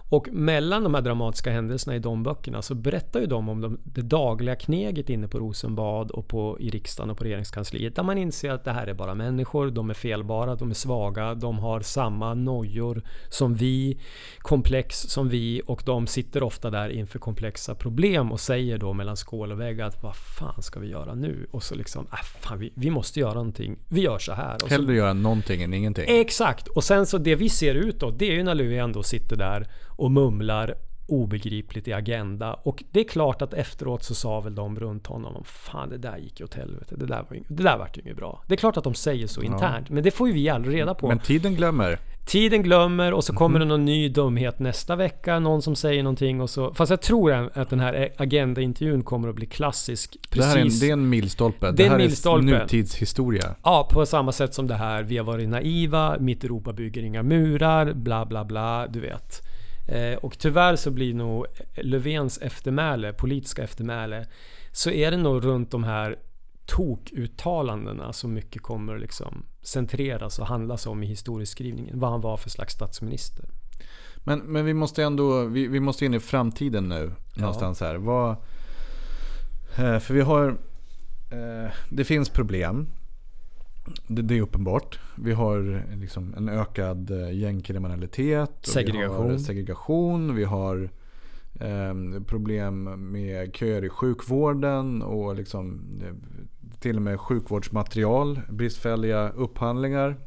[0.10, 3.78] Och mellan de här dramatiska händelserna i de böckerna så berättar ju de om de,
[3.84, 8.18] det dagliga kneget inne på Rosenbad och på, i riksdagen och på regeringskansliet där man
[8.18, 11.82] inser att det här är bara människor, de är felbara, de är svaga, de har
[11.82, 14.00] samma nojor som vi,
[14.38, 19.18] komplex som vi och de sitter ofta där inför komplexa problem och säger då mellan
[19.18, 21.48] skål och vägg att vad fan ska vi göra nu?
[21.52, 23.78] Och så liksom, äh, fan, vi, vi måste göra någonting.
[23.90, 24.64] Vi gör så här.
[24.64, 26.06] Och Hellre så, göra någonting än ingenting.
[26.08, 26.68] Exakt!
[26.68, 29.68] Och sen så det vi ser utåt, det är ju när Löfven då sitter där
[29.88, 30.76] och mumlar
[31.08, 32.54] obegripligt i Agenda.
[32.54, 36.18] Och det är klart att efteråt så sa väl de runt honom Fan det där
[36.18, 36.96] gick ju åt helvete.
[36.96, 38.44] Det där, var ju, det där vart ju inget bra.
[38.48, 39.90] Det är klart att de säger så internt.
[39.90, 41.08] Men det får ju vi aldrig reda på.
[41.08, 42.00] Men tiden glömmer.
[42.26, 43.68] Tiden glömmer och så kommer mm.
[43.68, 45.40] det någon ny dumhet nästa vecka.
[45.40, 46.74] Någon som säger någonting och så.
[46.74, 50.18] Fast jag tror att den här Agenda-intervjun kommer att bli klassisk.
[50.30, 50.36] Precis.
[50.40, 51.66] Det här är en, det är en milstolpe.
[51.66, 52.56] Det, det här milstolpe.
[52.56, 53.56] är nutidshistoria.
[53.64, 55.04] Ja, på samma sätt som det här.
[55.04, 56.18] Vi har varit naiva.
[56.20, 57.94] Mitt Europa bygger inga murar.
[57.94, 58.88] Bla bla bla.
[58.88, 59.43] Du vet.
[59.88, 64.28] Eh, och tyvärr så blir nog Löfvens eftermäle, politiska eftermäle,
[64.72, 66.16] så är det nog runt de här
[66.66, 72.00] tokuttalandena som mycket kommer liksom centreras och handlas om i historieskrivningen.
[72.00, 73.46] Vad han var för slags statsminister.
[74.24, 77.12] Men, men vi måste ändå, vi, vi måste in i framtiden nu.
[77.36, 77.42] Ja.
[77.42, 77.96] Någonstans här.
[77.96, 78.30] Vad,
[79.78, 80.50] eh, för vi har,
[81.32, 82.88] eh, det finns problem.
[84.08, 85.00] Det, det, är uppenbart.
[85.16, 88.52] Vi har liksom en ökad eh, gängkriminalitet.
[88.62, 89.26] Segregation.
[89.26, 90.36] Vi har segregation.
[90.36, 90.90] Vi har
[91.60, 96.14] eh, problem med köer i sjukvården och liksom, eh,
[96.80, 98.42] till och med sjukvårdsmaterial.
[98.50, 100.18] Bristfälliga upphandlingar.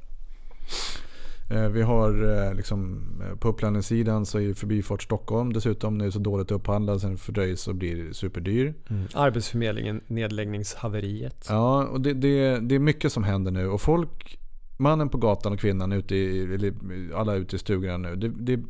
[1.50, 6.18] Eh, vi har eh, liksom, eh, på upplandningssidan så är Förbifart Stockholm dessutom nu så
[6.18, 8.74] dåligt upphandlad så den fördröjs och blir superdyr.
[8.90, 9.06] Mm.
[9.14, 11.46] Arbetsförmedlingen, nedläggningshaveriet.
[11.48, 14.38] Ja, och det, det, det är mycket som händer nu och folk,
[14.76, 16.74] mannen på gatan och kvinnan ute i, eller
[17.14, 18.16] alla ute i stugorna nu.
[18.16, 18.62] Det, det,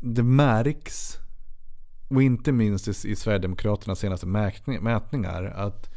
[0.00, 1.16] det märks,
[2.08, 4.26] och inte minst i, i Sverigedemokraternas senaste
[4.80, 5.90] mätningar, att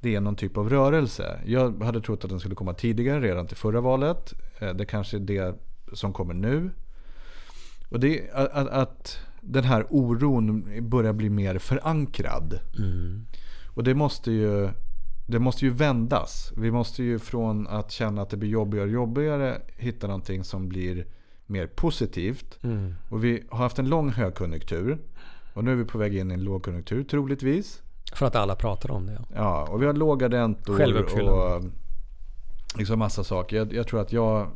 [0.00, 1.40] det är någon typ av rörelse.
[1.46, 4.34] Jag hade trott att den skulle komma tidigare, redan till förra valet.
[4.74, 5.58] Det kanske är det
[5.92, 6.70] som kommer nu.
[7.88, 12.58] Och det att, att den här oron börjar bli mer förankrad.
[12.78, 13.26] Mm.
[13.74, 14.68] Och det måste ju
[15.26, 16.52] det måste ju vändas.
[16.56, 20.68] Vi måste ju från att känna att det blir jobbigare och jobbigare hitta någonting som
[20.68, 21.06] blir
[21.46, 22.58] mer positivt.
[22.62, 22.94] Mm.
[23.08, 24.98] Och vi har haft en lång högkonjunktur.
[25.54, 27.82] Och nu är vi på väg in i en lågkonjunktur troligtvis.
[28.14, 29.24] För att alla pratar om det.
[29.34, 31.64] Ja, och vi har låga räntor och
[32.78, 33.56] liksom massa saker.
[33.56, 34.48] Jag, jag, tror att jag,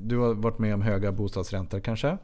[0.00, 2.18] du har varit med om höga bostadsräntor kanske.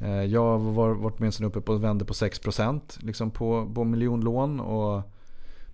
[0.00, 4.60] Eh, jag har varit med uppe på vände på 6% liksom på, på miljonlån.
[4.60, 5.02] Och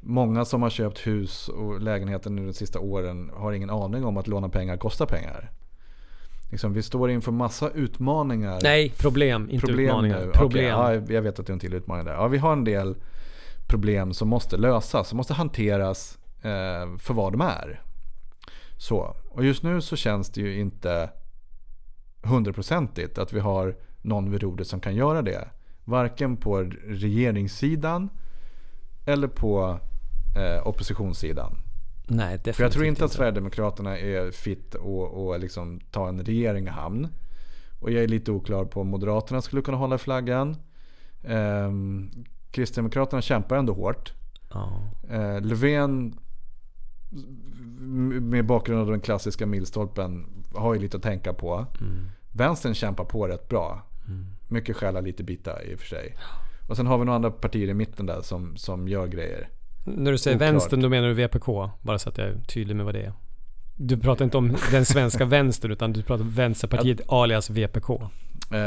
[0.00, 4.16] många som har köpt hus och lägenheter nu de sista åren har ingen aning om
[4.16, 5.50] att låna pengar kostar pengar.
[6.50, 8.60] Liksom, vi står inför massa utmaningar.
[8.62, 10.26] Nej, problem, inte problem utmaningar.
[10.26, 10.32] Nu.
[10.32, 10.74] Problem.
[10.74, 12.12] Okay, ja, jag vet att det är en till utmaning där.
[12.12, 12.96] Ja, vi har en del
[13.66, 17.82] problem som måste lösas, som måste hanteras eh, för vad de är.
[18.76, 21.10] Så, och just nu så känns det ju inte
[22.22, 25.48] hundraprocentigt att vi har någon vid rodret som kan göra det.
[25.84, 28.08] Varken på regeringssidan
[29.06, 29.80] eller på
[30.36, 31.56] eh, oppositionssidan.
[32.08, 36.66] Nej, definitivt För jag tror inte att Sverigedemokraterna är fit att liksom ta en regering
[36.66, 37.08] i hamn.
[37.80, 40.56] Och jag är lite oklar på om Moderaterna skulle kunna hålla flaggan.
[41.22, 41.70] Eh,
[42.50, 44.12] Kristdemokraterna kämpar ändå hårt.
[44.50, 44.90] Ja.
[45.10, 46.18] Eh, Löfven
[48.20, 51.66] med bakgrund av den klassiska milstolpen har ju lite att tänka på.
[51.80, 52.08] Mm.
[52.32, 53.82] vänstern kämpar på rätt bra.
[54.48, 56.14] Mycket skälla, lite bita i och för sig.
[56.68, 59.48] Och sen har vi några andra partier i mitten där som, som gör grejer.
[59.84, 60.52] När du säger Oklart.
[60.52, 61.46] vänstern, då menar du VPK?
[61.82, 63.12] Bara så att jag är tydlig med vad det är.
[63.76, 67.90] Du pratar inte om den svenska vänstern, utan du pratar om Vänsterpartiet alias VPK.
[68.50, 68.58] Eh,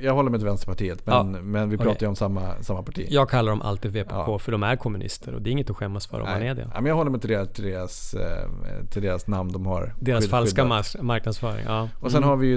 [0.00, 1.98] jag håller mig till Vänsterpartiet, men, Ja, men vi pratar okej.
[2.04, 3.06] ju om samma, samma parti.
[3.10, 4.38] Jag kallar dem alltid VPK, Ja.
[4.38, 6.62] för de är kommunister och det är inget att skämmas för om man är det.
[6.74, 8.48] Ja, men jag håller mig till deras, till deras, eh,
[8.90, 9.94] till deras namn de har.
[10.00, 10.96] Deras falska skyddat.
[11.02, 11.88] marknadsföring, ja.
[12.00, 12.54] Och sen har vi ju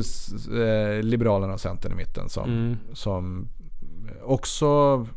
[0.64, 2.78] eh, Liberalerna och Centern i mitten som, Mm.
[2.94, 3.48] som
[4.24, 5.08] också...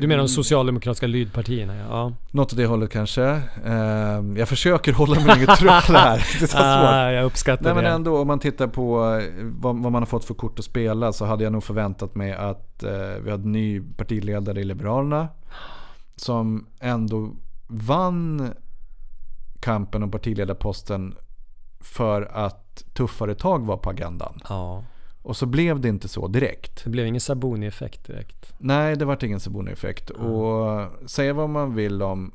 [0.00, 1.84] Du menar de socialdemokratiska lydpartierna, ja.
[1.90, 2.12] ja.
[2.30, 3.24] Något åt det hållet kanske.
[3.64, 6.16] Eh, jag försöker hålla mig neutral här.
[6.40, 6.60] Det är så svårt.
[6.60, 7.90] Ah, jag uppskattar Nej men det.
[7.90, 11.12] ändå om man tittar på eh, vad, vad man har fått för kort att spela
[11.12, 12.90] så hade jag nog förväntat mig att eh,
[13.24, 15.28] vi hade en ny partiledare i Liberalerna.
[16.16, 18.52] Som ändå vann
[19.60, 21.14] kampen om partiledarposten
[21.80, 24.40] för att tuffare tag var på agendan.
[24.48, 24.84] Ja,
[25.22, 26.84] Och så blev det inte så direkt.
[26.84, 28.52] det blev ingen Sabuni-effekt direkt.
[28.58, 30.10] Nej, det vart ingen Sabuni-effekt.
[30.10, 32.32] Och säga vad man vill om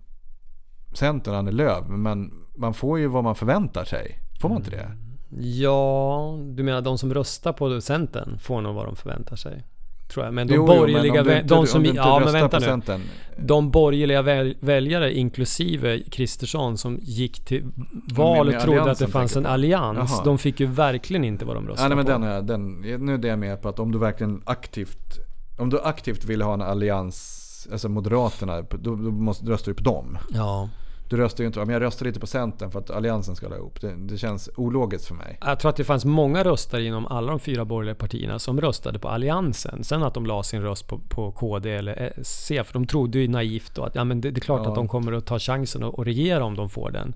[0.94, 4.20] Centern, Annie Lööf, men man får ju vad man förväntar sig.
[4.42, 4.92] Får man inte det?
[5.40, 9.64] Ja, du menar de som röstar på Centern får nog vad de förväntar sig.
[10.08, 10.34] Tror jag.
[10.34, 11.20] Men de Jo, jo, men borgerliga...
[11.20, 12.66] inte- de som, om du inte ja, men röstar vänta på nu.
[12.66, 13.02] Centern.
[13.40, 17.64] De borgerliga väl, väljare, inklusive Kristersson, som gick till
[18.16, 20.12] val och trodde att det fanns en allians.
[20.12, 20.24] Jaha.
[20.24, 22.12] De fick ju verkligen inte vad de Ja, röstade nej, men på.
[22.12, 25.20] den är, den, nu är det jag med på att om du verkligen aktivt
[25.58, 29.84] om du aktivt vill ha en allians, alltså Moderaterna, då, då måste, röstar du på
[29.84, 30.18] dem.
[30.30, 30.70] Ja.
[31.10, 33.58] Du röstar ju inte, men jag röstar inte på Centern för att alliansen ska hålla
[33.58, 33.82] ihop.
[33.82, 35.38] Det, det känns ologiskt för mig.
[35.42, 39.00] Jag tror att det fanns många röstare inom alla de fyra borgerliga partierna som röstade
[39.00, 39.84] på Alliansen.
[39.84, 43.28] Sen att de la sin röst på, på KD eller C, för de trodde ju
[43.28, 44.70] naivt då att ja, men det, det är klart Ja.
[44.70, 47.14] att de kommer att ta chansen och, och regera om de får den.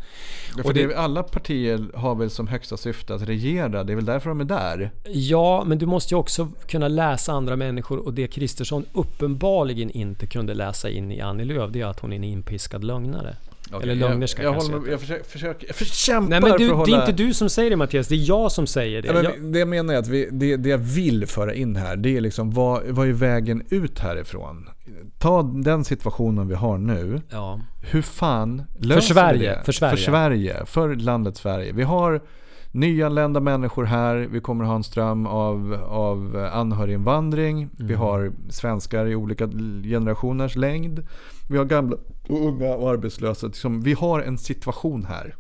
[0.56, 4.06] För Och det, alla partier har väl som högsta syfte att regera, det är väl
[4.06, 4.92] därför de är där.
[5.06, 10.28] Ja, men du måste ju också kunna läsa andra människor och det Kristersson uppenbarligen inte
[10.28, 13.36] kunde läsa in i Annie Lööf, det är att hon är en inpiskad lögnare.
[13.82, 14.92] Eller lögnerska jag, jag, kanske heter.
[14.92, 16.98] jag, försöker, försöker, jag kämpar Nej men du, för att det hålla...
[16.98, 19.08] är inte du som säger det Mattias, det är jag som säger det.
[19.08, 21.76] Ja, men jag, Det jag menar är att vi, det, det jag vill föra in
[21.76, 24.70] här, det är liksom vad, vad är vägen ut härifrån?
[25.20, 27.22] Ta den situationen vi har nu.
[27.30, 27.60] ja.
[27.92, 29.62] Hur fan löser Sverige, vi det?
[29.66, 29.96] för Sverige.
[29.98, 31.72] För Sverige, för landet Sverige.
[31.72, 32.22] Vi har
[32.72, 34.16] nyanlända människor här.
[34.32, 37.70] Vi kommer ha en ström av, av anhöriginvandring.
[37.78, 38.00] Vi Mm.
[38.00, 39.48] har svenskar i olika
[39.84, 41.08] generationers längd.
[41.50, 41.96] Vi har gamla
[42.30, 43.48] och unga och arbetslösa.
[43.48, 45.36] Liksom, vi har en situation här.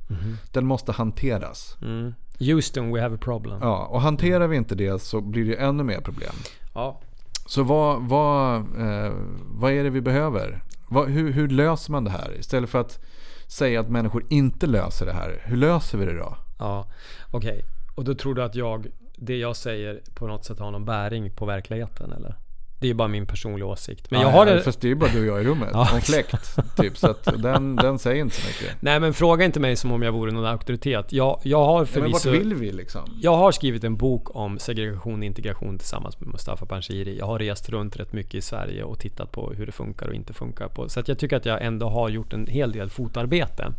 [0.51, 1.77] Den måste hanteras.
[1.81, 2.13] Mm.
[2.39, 3.57] Houston, we have a problem.
[3.61, 6.33] Ja, och hanterar vi inte det så blir det ännu mer problem.
[6.73, 7.01] Ja.
[7.45, 9.11] Så vad, vad, eh,
[9.51, 10.63] vad är det vi behöver?
[10.89, 12.39] Vad, hur, hur löser man det här?
[12.39, 12.99] Istället för att
[13.47, 15.41] säga att människor inte löser det här.
[15.45, 16.35] Hur löser vi det då?
[16.61, 16.85] Ja,
[17.31, 17.65] okej.
[17.95, 21.31] Och då tror du att jag, det jag säger på något sätt har någon bäring
[21.31, 22.35] på verkligheten eller?
[22.79, 24.11] Det är bara min personliga åsikt.
[24.11, 24.61] Men jag Ja, har ja, det...
[24.61, 25.69] Fast det är ju bara du och jag i rummet.
[25.73, 25.89] Ja.
[25.95, 26.57] En fläkt.
[26.77, 28.81] Typ, så att den, den säger inte så mycket.
[28.81, 31.13] Nej men fråga inte mig som om jag vore någon auktoritet.
[31.13, 32.31] Jag, jag har Ja, men vart förvisso...
[32.31, 33.01] vill vi liksom?
[33.21, 37.17] Jag har skrivit en bok om segregation och integration tillsammans med Mustafa Panshiri.
[37.17, 40.13] Jag har rest runt rätt mycket i Sverige och tittat på hur det funkar och
[40.13, 40.67] inte funkar.
[40.67, 40.89] På.
[40.89, 43.73] Så att jag tycker att jag ändå har gjort en hel del fotarbete.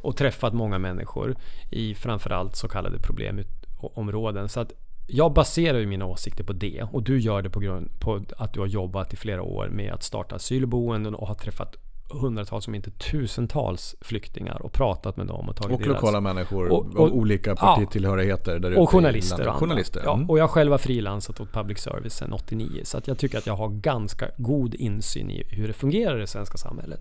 [0.00, 1.36] Och träffat många människor
[1.70, 4.48] i framförallt så kallade problemområden.
[4.48, 4.72] Så att
[5.06, 6.86] jag baserar ju mina åsikter på det.
[6.92, 9.92] Och du gör det på grund på att du har jobbat i flera år med
[9.92, 11.76] att starta asylboenden och har träffat
[12.10, 16.68] hundratals om inte tusentals flyktingar och pratat med dem och tagit Och deras lokala människor
[16.68, 19.54] Och- och- av olika partitillhörigheter där ute och journalister och.
[19.54, 20.02] Journalister.
[20.04, 20.30] Ja, mm.
[20.30, 22.80] och jag själv har frilansat åt public service sedan 89.
[22.84, 26.20] Så att jag tycker att jag har ganska god insyn i hur det fungerar i
[26.20, 27.00] det svenska samhället.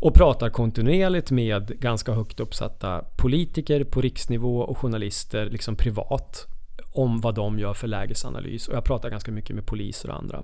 [0.00, 6.46] Och pratar kontinuerligt med ganska högt uppsatta politiker på riksnivå och journalister liksom privat
[6.92, 8.68] om vad de gör för lägesanalys.
[8.68, 10.42] Och jag pratar ganska mycket med poliser och andra.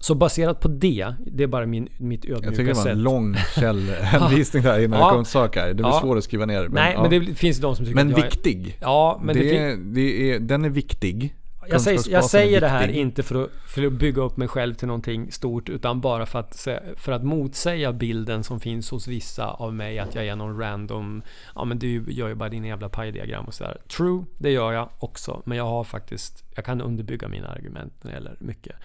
[0.00, 2.92] Så baserat på det, det är bara min, mitt ödmjuka Jag tycker det var sätt.
[2.92, 5.06] en lång källhänvisning där innan Ja.
[5.06, 5.68] det kom en sak här.
[5.68, 6.00] Det blir Ja.
[6.00, 6.62] svårt att skriva ner.
[6.62, 7.02] Men, Nej, ja.
[7.02, 8.30] men det finns de som tycker men att jag är...
[8.30, 8.78] viktig.
[8.80, 11.34] Ja, men det, det, fin- det är, den är viktig.
[11.68, 14.74] Jag säger, jag säger det här inte för att, för att bygga upp mig själv
[14.74, 19.46] till någonting stort utan bara för att, för att motsäga bilden som finns hos vissa
[19.46, 21.22] av mig att jag är någon random
[21.54, 23.78] Ja men du gör ju bara dina jävla pajdiagram och sådär.
[23.96, 25.42] True, det gör jag också.
[25.44, 28.76] Men jag har faktiskt, jag kan underbygga mina argument när det gäller mycket.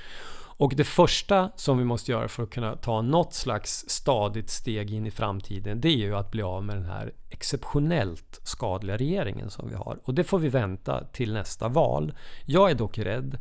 [0.60, 4.92] Och det första som vi måste göra för att kunna ta något slags stadigt steg
[4.92, 9.50] in i framtiden det är ju att bli av med den här exceptionellt skadliga regeringen
[9.50, 10.00] som vi har.
[10.04, 12.14] Och det får vi vänta till nästa val.
[12.46, 13.38] Jag är dock rädd,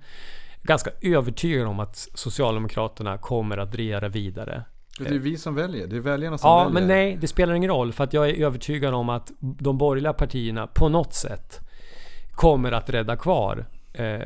[0.62, 4.62] ganska övertygad om att Socialdemokraterna kommer att regera vidare.
[4.98, 5.86] Det är vi som väljer.
[5.86, 6.72] Det är väljarna som Ja, väljer.
[6.72, 10.12] men nej, det spelar ingen roll för att jag är övertygad om att de borgerliga
[10.12, 11.60] partierna på något sätt
[12.30, 14.22] kommer att rädda kvar eh,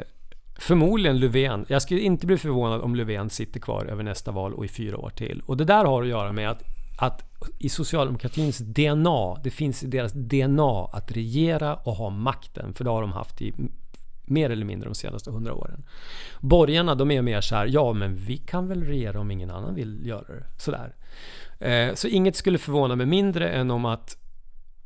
[0.62, 1.64] Förmodligen Löfven.
[1.68, 4.98] Jag skulle inte bli förvånad om Löfven sitter kvar över nästa val och i fyra
[4.98, 5.42] år till.
[5.46, 6.62] Och det där har att göra med att,
[6.98, 7.24] att
[7.58, 12.74] i socialdemokratins DNA, det finns i deras DNA att regera och ha makten.
[12.74, 13.54] För det har de haft i
[14.24, 15.84] mer eller mindre de senaste hundra åren.
[16.40, 19.74] Borgarna de är mer så här, ja men vi kan väl regera om ingen annan
[19.74, 20.44] vill göra det.
[20.58, 20.94] Sådär.
[21.58, 24.16] Eh, så inget skulle förvåna mig mindre än om att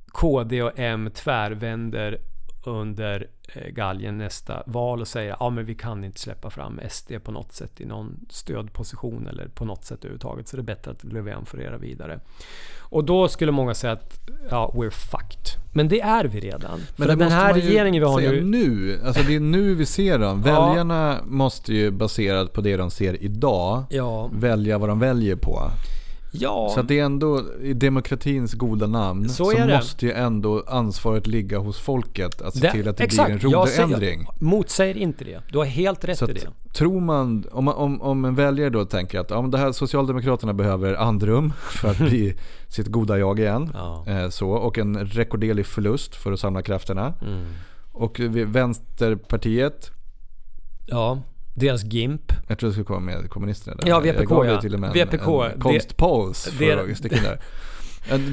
[0.07, 2.21] KD och M tvärvänder
[2.67, 7.13] under eh, galgen nästa val och säger ja men vi kan inte släppa fram SD
[7.25, 10.49] på något sätt i någon stödposition eller på något sätt överhuvudtaget.
[10.49, 12.21] Så det är bättre att Löfven får era vidare.
[12.79, 15.63] Och då skulle många säga att ja, we're fucked.
[15.73, 16.81] Men det är vi redan.
[16.97, 18.45] Men För den här regeringen vi har säga nu...
[18.45, 19.01] nu.
[19.05, 20.43] Alltså det är nu vi ser dem.
[20.43, 25.71] Väljarna måste ju baserat på det de ser idag Ja, välja vad de väljer på.
[26.31, 26.71] Ja.
[26.75, 29.67] Så att det är ändå i demokratins goda namn Så så, det.
[29.77, 33.51] måste ju ändå ansvaret ligga hos folket att se till att det exakt, blir en
[33.51, 34.27] jag roderändring.
[34.41, 35.41] Motsäger inte det.
[35.53, 36.49] Du har helt rätt Så i det.
[36.73, 39.73] tror man, om, man- om, om en väljare då tänker att ja, men det här
[39.73, 42.37] Socialdemokraterna behöver andrum för att bli
[42.69, 43.71] sitt goda jag igen.
[43.75, 44.05] Ja.
[44.07, 47.15] Eh, så, och en rekorderlig förlust för att samla krafterna.
[47.23, 47.45] Mm.
[47.93, 48.21] Och
[48.91, 49.91] Vänsterpartiet,
[50.89, 51.19] Ja,
[51.57, 52.33] deras GIMP.
[52.49, 53.89] jag tror det skulle komma med kommunisterna där.
[53.89, 54.61] Ja, Jag VPK, gav ju ja.
[54.61, 57.41] till och med en, VPK, en konstpaus för att sticka där.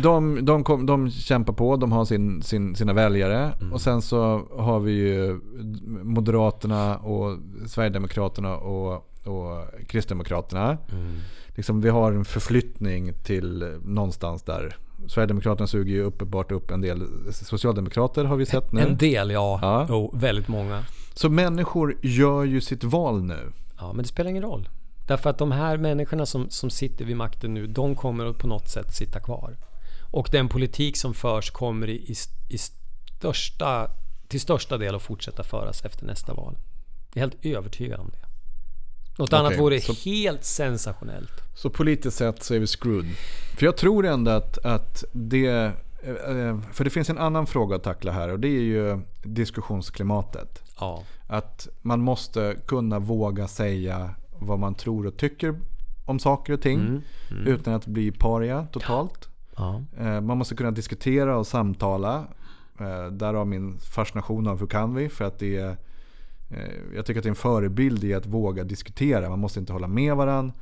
[0.01, 3.73] De, de, kom, de kämpar på, de har sin, sin, sina väljare Mm.
[3.73, 5.39] och sen så har vi ju
[6.03, 8.93] Moderaterna och Sverigedemokraterna och,
[9.25, 10.77] och Kristdemokraterna.
[10.91, 11.15] Mm.
[11.55, 14.75] Liksom, vi har en förflyttning till någonstans där.
[15.07, 18.81] Sverigedemokraterna suger ju uppenbart upp en del socialdemokrater har vi sett nu.
[18.81, 19.59] En del, ja.
[19.61, 19.85] Ja.
[19.89, 20.83] Jo, väldigt många.
[21.13, 23.51] Så människor gör ju sitt val nu.
[23.79, 24.69] Ja, men det spelar ingen roll.
[25.07, 28.47] Därför att de här människorna som, som sitter vid makten nu, de kommer att på
[28.47, 29.57] något sätt sitta kvar.
[30.11, 32.15] Och den politik som förs kommer i, i,
[32.49, 33.91] i största,
[34.27, 36.57] till största del att fortsätta föras efter nästa val.
[37.13, 38.17] Jag är helt övertygad om det.
[39.17, 41.31] Något annat Okej, vore så- helt sensationellt.
[41.55, 43.15] Så politiskt sett så är vi screwed.
[43.57, 45.47] För jag tror ändå att, att det...
[46.03, 50.62] eh, För det finns en annan fråga att tackla här och det är ju diskussionsklimatet.
[50.83, 51.03] Ja.
[51.27, 55.59] Att man måste kunna våga säga vad man tror och tycker
[56.05, 56.79] om saker och ting.
[56.79, 57.01] Mm.
[57.47, 59.29] Utan att bli paria totalt.
[59.55, 59.81] ja.
[59.97, 62.27] Eh, Man måste kunna diskutera och samtala.
[62.79, 65.09] Eh, Därav min fascination av Hur kan vi?
[65.09, 65.77] För att det är,
[66.49, 66.57] eh,
[66.95, 69.29] jag tycker att det är en förebild i att våga diskutera.
[69.29, 70.53] Man måste inte hålla med varandra.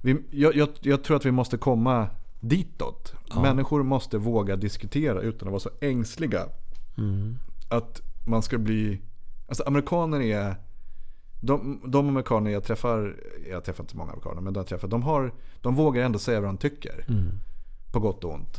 [0.00, 2.06] Vi, jag, jag, jag tror att vi måste komma
[2.40, 3.14] ditåt.
[3.42, 6.40] Människor måste våga diskutera utan att vara så ängsliga.
[7.68, 9.00] Att man ska bli...
[9.48, 10.54] Alltså amerikaner är...
[11.40, 13.16] De, de amerikaner jag träffar,
[13.50, 16.40] jag träffar inte många amerikaner, men de jag träffar, de, har, de vågar ändå säga
[16.40, 17.04] vad de tycker.
[17.92, 18.58] På gott och ont.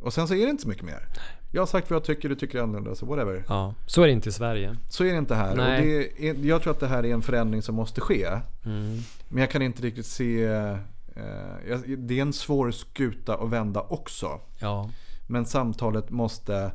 [0.00, 1.08] Och sen så är det inte så mycket mer.
[1.52, 3.44] Jag har sagt vad jag tycker, du tycker annorlunda, så whatever.
[3.48, 3.74] ja.
[3.86, 4.76] Så är det inte i Sverige.
[4.88, 5.50] Så är det inte här.
[5.50, 8.26] Och det är, jag tror att det här är en förändring som måste ske.
[8.64, 8.98] Mm.
[9.28, 10.44] Men jag kan inte riktigt se...
[10.44, 10.76] Eh,
[11.98, 14.40] det är en svår skuta att vända också.
[14.58, 14.90] Ja.
[15.26, 16.72] Men samtalet måste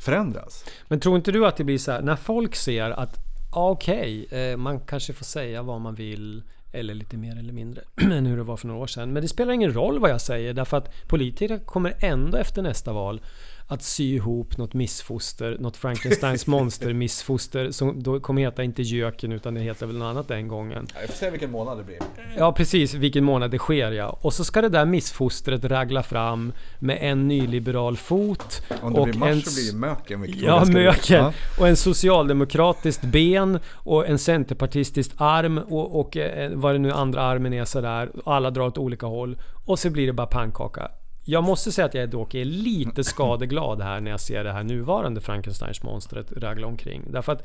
[0.00, 0.64] förändras.
[0.88, 3.18] Men tror inte du att det blir så här, när folk ser att
[3.50, 7.82] ah, okej, okay, man kanske får säga vad man vill eller lite mer eller mindre
[8.00, 9.12] än hur det var för några år sedan.
[9.12, 12.92] Men det spelar ingen roll vad jag säger därför att politiker kommer ändå efter nästa
[12.92, 13.20] val
[13.70, 19.32] att sy ihop något missfoster, något Frankensteins monster missfoster som då kommer heta inte Jöken
[19.32, 20.86] utan det heter väl något annat den gången.
[21.00, 21.98] Jag får se vilken månad det blir.
[22.38, 24.18] Ja precis, vilken månad det sker ja.
[24.20, 29.06] Och så ska det där missfostret ragla fram med en nyliberal fot Om det och
[29.06, 30.34] blir mars en så blir det möken.
[30.42, 31.24] Ja, möken.
[31.24, 31.32] Ja.
[31.58, 37.22] Och en socialdemokratiskt ben och en centerpartistisk arm och, och eh, vad det nu andra
[37.22, 38.10] armen är sådär.
[38.24, 39.38] Alla drar åt olika håll.
[39.66, 40.90] Och så blir det bara pannkaka.
[41.24, 44.62] Jag måste säga att jag dock är lite skadeglad här när jag ser det här
[44.62, 47.02] nuvarande Frankensteins monstret ragla omkring.
[47.10, 47.42] Därför att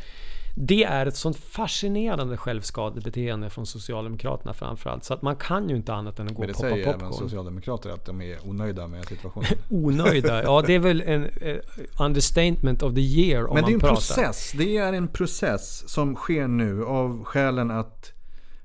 [0.58, 5.04] det är ett sånt fascinerande självskadebeteende från Socialdemokraterna framförallt.
[5.04, 6.88] Så att man kan ju inte annat än att gå Men och det poppa säger
[6.88, 7.14] även popcorn.
[7.30, 9.50] socialdemokrater att de är onöjda med situationen.
[9.70, 10.44] Onöjda.
[10.44, 11.58] Ja, det är väl en eh,
[12.00, 13.96] understatement of the year om Men det är en pratar.
[13.96, 14.52] process.
[14.58, 18.12] Det är en process som sker nu av skälen att,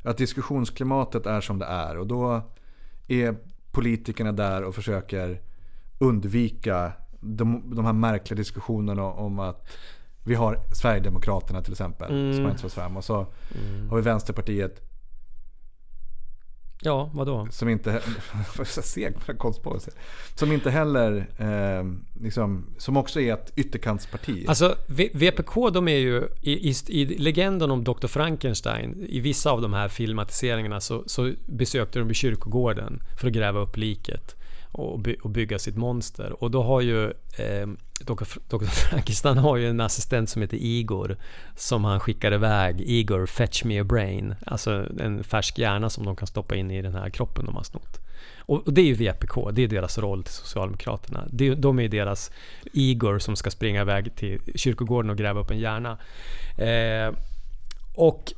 [0.03, 1.99] att diskussionsklimatet är som det är.
[1.99, 2.43] Och då
[3.09, 3.37] är
[3.73, 5.41] politikerna där och försöker
[5.99, 9.69] undvika de, de här märkliga diskussionerna om att
[10.25, 12.35] vi har Sverigedemokraterna till exempel Mm.
[12.35, 12.97] som har inte fått fram.
[12.97, 13.27] Och så
[13.91, 14.90] har vi Vänsterpartiet
[16.83, 17.49] Ja, vadå?
[17.51, 18.01] som inte
[18.65, 19.15] seg
[19.63, 19.79] på.
[20.35, 21.85] Som inte heller eh,
[22.23, 24.45] liksom, som också är ett ytterkantsparti.
[24.49, 28.07] Alltså V- VPK de är ju i, i, i legenden om Dr.
[28.07, 33.61] Frankenstein i vissa av de här filmatiseringarna så, så besökte de kyrkogården för att gräva
[33.61, 34.37] upp liket
[34.73, 36.43] och, by, och bygga sitt monster.
[36.43, 37.05] Och då har ju
[37.39, 37.67] eh,
[38.01, 38.65] Dr.
[38.65, 41.17] Frankenstein har ju en assistent som heter Igor
[41.57, 42.81] som han skickar iväg.
[42.81, 44.35] Igor, fetch me a brain.
[44.47, 47.63] Alltså en färsk hjärna som de kan stoppa in i den här kroppen de har
[47.63, 48.01] snott.
[48.39, 51.27] Och, det är ju VPK, det är deras roll till Socialdemokraterna.
[51.57, 52.31] De är ju deras
[52.73, 55.99] Igor som ska springa iväg till kyrkogården och gräva upp en hjärna.
[56.59, 57.15] Eh,
[57.95, 58.33] och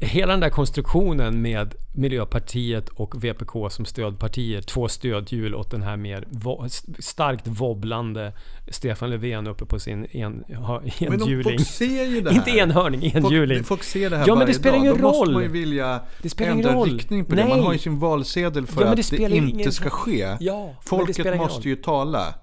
[0.00, 5.96] hela den där konstruktionen med Miljöpartiet och VPK som stödpartier, två stödhjul åt den här
[5.96, 6.66] mer vo
[6.98, 8.32] starkt wobblande
[8.68, 11.08] Stefan Löfven uppe på sin en, enhjuling.
[11.10, 12.36] Men folk ser ju det här.
[12.36, 13.56] Inte enhörning, enhjuling.
[13.56, 15.18] Folk, folk ser det här Ja men det spelar ingen Då roll.
[15.18, 16.90] måste man ju vilja Det spelar ändra roll.
[16.90, 17.44] riktning på Nej.
[17.44, 17.50] det.
[17.50, 20.36] Man har ju sin valsedel för Ja, men att det det, inte ingen ska ske.
[20.40, 22.34] Ja, det Folket måste ju tala.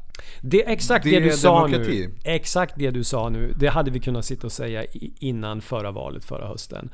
[0.42, 2.08] Det är exakt det, Det du sa demokrati.
[2.08, 2.14] nu.
[2.32, 3.54] Exakt det du sa nu.
[3.60, 4.86] Det hade vi kunnat sitta och säga
[5.20, 6.90] innan förra valet förra hösten.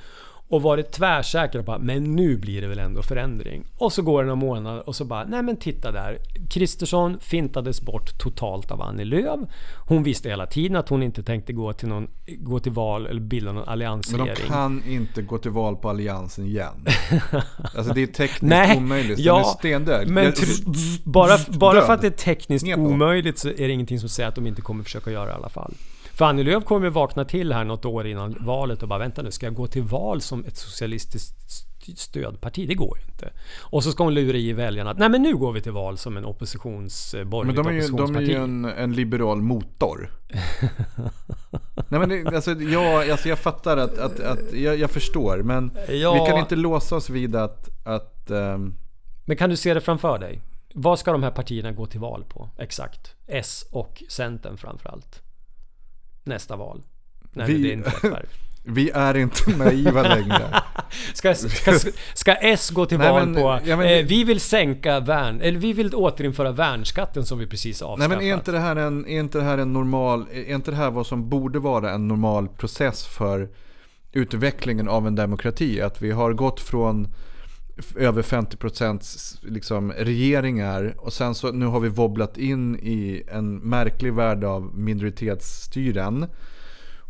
[0.54, 3.64] Och varit tvärsäkra på att men nu blir det väl ändå förändring.
[3.78, 6.18] Och så går det några månader och så bara, nej men titta där.
[6.50, 9.40] Kristersson fintades bort totalt av Annie Lööf.
[9.88, 13.22] Hon visste hela tiden att hon inte tänkte gå till, någon, gå till val eller
[13.22, 14.48] bilda någon Men de alliansregering.
[14.48, 16.86] kan inte gå till val på alliansen igen.
[17.78, 19.18] Alltså det är tekniskt Nej, omöjligt.
[19.18, 20.08] Den ja, är stendöd.
[20.08, 20.34] Men Jag-
[21.04, 21.86] bara, bara död.
[21.86, 24.62] för att det är tekniskt omöjligt så är det ingenting som säger att de inte
[24.62, 25.74] kommer försöka göra det i alla fall.
[26.32, 29.56] Lööf kommer vakna till här något år innan valet och bara vänta nu, ska jag
[29.56, 32.68] gå till val som ett socialistiskt st- stödparti?
[32.68, 33.30] Det går ju inte.
[33.62, 35.98] Och så ska hon lura i väljarna att nej men nu går vi till val
[35.98, 40.12] som en oppositions, eh, Men de är ju, de är ju en, en liberal motor.
[41.90, 45.72] Nej men det, alltså, jag, alltså jag fattar att, att, att jag, jag förstår men
[45.90, 46.14] Ja.
[46.14, 48.76] vi kan inte låsa oss vid att, att ehm,
[49.26, 50.42] Men kan du se det framför dig?
[50.74, 52.50] Vad ska de här partierna gå till val på?
[52.58, 53.16] Exakt.
[53.28, 55.22] S och Centern framförallt.
[56.24, 56.82] Nästa val.
[57.32, 58.26] När Vi- det inträffar.
[58.64, 60.62] vi är inte naiva längre.
[61.14, 61.74] Ska, ska,
[62.14, 63.60] ska S gå till Nej, val men- på...
[63.66, 65.42] ja, men- eh, vi vill sänka värn...
[65.42, 68.18] Eller vi vill återinföra värnskatten som vi precis Nej avskaffat.
[68.18, 70.78] men är inte, det här en, är inte det här en normal, är inte det
[70.78, 73.50] här vad som borde vara en normal process för
[74.12, 75.82] utvecklingen av en demokrati?
[75.82, 77.08] Att vi har gått från
[77.96, 84.14] över 50% liksom regeringar och sen så nu har vi wobblat in i en märklig
[84.14, 86.26] värld av minoritetsstyren.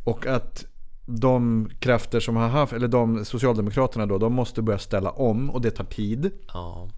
[0.03, 0.65] Och att
[1.05, 5.61] de krafter som har haft, eller de socialdemokraterna då, de måste börja ställa om och
[5.61, 6.31] det tar tid.
[6.53, 6.89] Ja.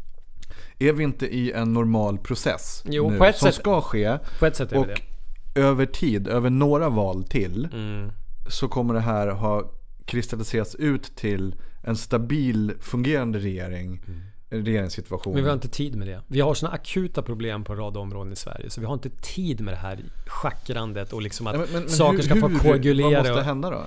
[0.80, 4.18] Är vi inte i en normal process Jo, nu, på ett som sätt- ska ske?
[4.39, 5.61] På ett sätt är Och det.
[5.61, 8.11] över tid, över några val till, Mm.
[8.47, 9.72] så kommer det här ha
[10.05, 11.55] kristalliserats ut till
[11.88, 14.02] en stabil fungerande regering,
[14.50, 15.34] en regeringssituation.
[15.34, 15.36] Mm.
[15.38, 16.22] Men vi har inte tid med det.
[16.28, 18.70] Vi har såna akuta problem på en rad områden i Sverige.
[18.70, 21.90] Så vi har inte tid med det här schackrandet och liksom att men- men- men
[21.90, 23.10] saker hur- ska få koagulera.
[23.10, 23.84] Vad måste och- hända då?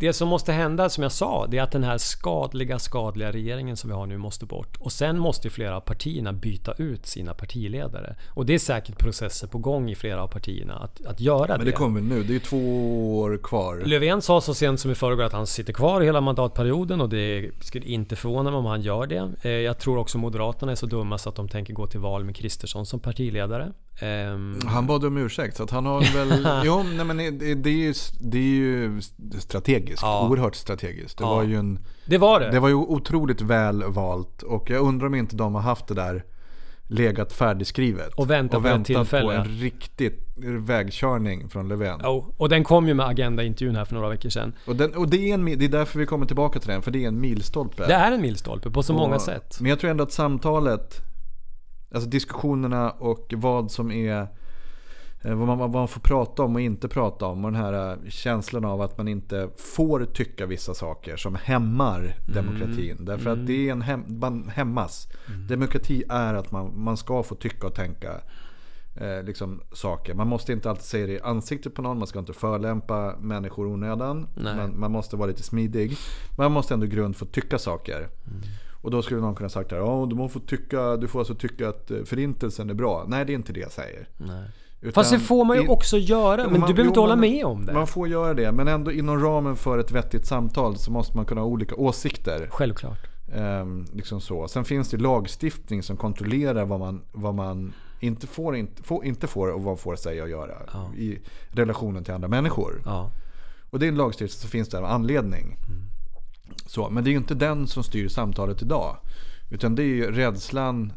[0.00, 3.76] Det som måste hända, som jag sa, det är att den här skadliga, skadliga regeringen
[3.76, 4.76] som vi har nu måste bort.
[4.80, 8.16] Och sen måste flera av partierna byta ut sina partiledare.
[8.28, 11.66] Och det är säkert processer på gång i flera av partierna att, att göra Men
[11.66, 13.82] det kommer nu, det är två år kvar.
[13.86, 17.50] Löfven sa så sent som i förrgår att han sitter kvar hela mandatperioden och det
[17.60, 19.32] skulle inte förvåna mig om han gör det.
[19.42, 22.24] Eh, Jag tror också Moderaterna är så dumma så att de tänker gå till val
[22.24, 23.72] med Kristersson som partiledare.
[24.00, 26.62] Ehm, Han bad om ursäkt så att han har väl...
[26.64, 29.00] jo, nej men det, det, är ju, det är ju
[29.38, 30.02] strategiskt.
[30.02, 30.28] Ja.
[30.28, 31.18] Oerhört strategiskt.
[31.18, 31.34] Det Ja.
[31.34, 31.78] var ju en...
[32.06, 32.50] Det var det.
[32.50, 35.94] Det var ju otroligt väl valt och jag undrar om inte de har haft det
[35.94, 36.24] där
[36.90, 38.14] legat färdigskrivet.
[38.14, 39.34] Och väntat på ett väntat på tillfälle.
[39.34, 40.12] en riktig
[40.66, 42.00] vägkörning från Löfven.
[42.04, 44.52] Jo, och den kom ju med Agenda-intervjun här för några veckor sedan.
[44.66, 46.90] Och, den, och det, är en, det är därför vi kommer tillbaka till den, för
[46.90, 47.86] det är en milstolpe.
[47.86, 49.56] Det är en milstolpe på så många Och- sätt.
[49.60, 51.00] Men jag tror ändå att samtalet,
[51.92, 54.28] alltså diskussionerna och vad som är
[55.22, 57.44] eh, vad man, vad man får prata om och inte prata om.
[57.44, 62.14] Och den här eh, känslan av att man inte får tycka vissa saker som hämmar
[62.34, 62.96] demokratin.
[63.00, 65.08] Därför att det är en hem, man hämmas.
[65.48, 68.20] Demokrati är att man, man ska få tycka och tänka
[68.94, 70.14] eh, liksom, saker.
[70.14, 71.98] Man måste inte alltid säga det i ansiktet på någon.
[71.98, 74.26] Man ska inte förolämpa människor onödan.
[74.56, 75.96] Man, man måste vara lite smidig.
[76.36, 78.08] Men man måste ändå i grund få tycka saker.
[78.88, 81.68] Och då skulle någon kunna sagt här, ja, du, får tycka, du får alltså tycka
[81.68, 83.04] att eh, förintelsen är bra.
[83.08, 84.08] Nej, det är inte det jag säger.
[84.16, 84.42] Nej.
[84.80, 87.00] Utan Fast det får man ju i- också göra, men man- du behöver jo, inte
[87.00, 87.72] hålla men- med om det.
[87.72, 91.26] Man får göra det, men ändå inom ramen för ett vettigt samtal så måste man
[91.26, 92.48] kunna ha olika åsikter.
[92.50, 93.06] Självklart.
[93.34, 94.48] Ehm, liksom så.
[94.48, 99.26] Sen finns det lagstiftning som kontrollerar vad man, vad man inte, får, inte, får, inte
[99.26, 100.90] får och vad man får säga och göra Ja.
[100.96, 101.18] i
[101.50, 102.82] relationen till andra människor.
[102.84, 103.10] Ja.
[103.70, 105.56] Och det är en lagstiftning som finns där av anledning.
[106.68, 108.96] Så, men det är ju inte den som styr samtalet idag.
[109.50, 110.92] Utan det är ju rädslan,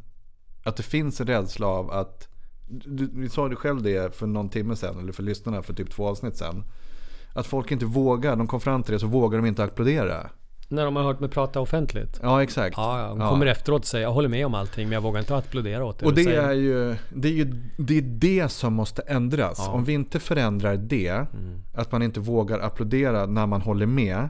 [0.64, 2.28] att det finns en rädsla av att,
[2.70, 5.90] du, du sa det själv det för någon timme sedan, eller för lyssnarna för typ
[5.92, 6.64] två avsnitt sedan.
[7.34, 10.30] Att folk inte vågar, de kom fram till det så vågar de inte applådera.
[10.68, 12.20] När de har hört mig prata offentligt.
[12.24, 12.78] Ja, exakt.
[12.78, 13.30] Ja, ja, de Ja.
[13.30, 16.00] kommer efteråt och säger jag håller med om allting men jag vågar inte applådera åt
[16.00, 16.06] det.
[16.06, 16.42] Och det säger.
[16.44, 17.46] är, ju, det är ju
[17.78, 19.56] det, är det som måste ändras.
[19.58, 19.72] Ja.
[19.72, 21.62] Om vi inte förändrar det, Mm.
[21.74, 24.30] att man inte vågar applådera när man håller med.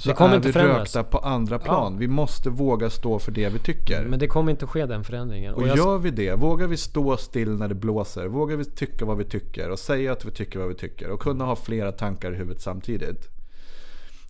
[0.00, 0.96] Så Det kommer är inte vi förändras.
[0.96, 1.92] rökta på andra plan.
[1.92, 1.98] Ja.
[1.98, 4.04] Vi måste våga stå för det vi tycker.
[4.04, 5.54] Men det kommer inte ske den förändringen.
[5.54, 9.04] och jag- gör vi det, vågar vi stå still när det blåser, vågar vi tycka
[9.04, 11.92] vad vi tycker och säga att vi tycker vad vi tycker och kunna ha flera
[11.92, 13.28] tankar i huvudet samtidigt.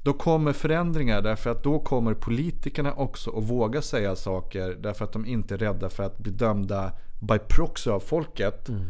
[0.02, 5.12] Då kommer förändringar därför att då kommer politikerna också att våga säga saker därför att
[5.12, 8.82] de inte är rädda för att bli dömda by proxy av folket Mm.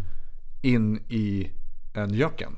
[0.63, 1.51] in i
[1.95, 2.57] en göken.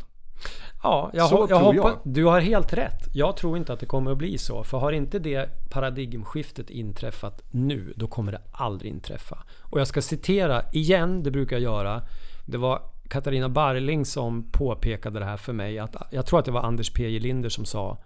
[0.82, 1.76] Ja, jag, Så jag hoppas...
[1.76, 1.98] jag.
[2.04, 3.08] Du har helt rätt.
[3.12, 4.64] Jag tror inte att det kommer att bli så.
[4.64, 9.38] För har inte det paradigmskiftet inträffat nu, då kommer det aldrig inträffa.
[9.60, 12.02] Och jag ska citera igen, det brukar jag göra.
[12.46, 15.78] Det var Katarina Barling som påpekade det här för mig.
[15.78, 17.08] Att, jag tror att det var Anders P.
[17.08, 17.18] J.
[17.18, 17.98] Linder som sa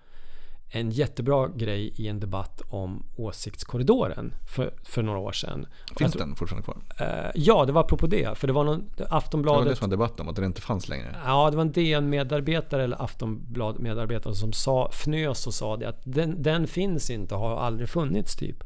[0.68, 5.66] en jättebra grej i en debatt om åsiktskorridoren för, för några år sedan.
[5.96, 6.76] Finns tror- den fortfarande kvar?
[7.00, 8.38] Eh, ja, det var apropå det.
[8.38, 9.68] För det var någon Det var Aftonbladet...
[9.68, 11.16] det som var debatten om, att den inte fanns längre.
[11.24, 16.42] Ja, det var en DN-medarbetare eller Aftonblad-medarbetare som sa, fnös och sa det att den,
[16.42, 18.64] den finns inte och har aldrig funnits typ.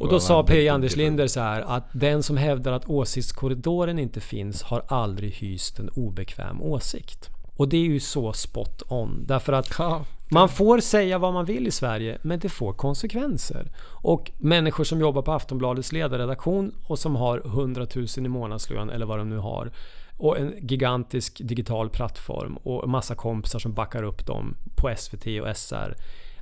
[0.00, 0.68] Och då sa P.
[0.68, 5.78] Anders Linder så här att den som hävdar att åsiktskorridoren inte finns har aldrig hyst
[5.78, 7.28] en obekväm åsikt.
[7.56, 9.24] Och det är ju så spot on.
[9.26, 13.72] Därför att Ja, man får säga vad man vill i Sverige, men det får konsekvenser.
[14.02, 19.06] Och människor som jobbar på Aftonbladets ledarredaktion och som har 100 000 i månadslön eller
[19.06, 19.72] vad de nu har
[20.18, 25.26] och en gigantisk digital plattform och en massa kompisar som backar upp dem på SVT
[25.26, 25.96] och SR.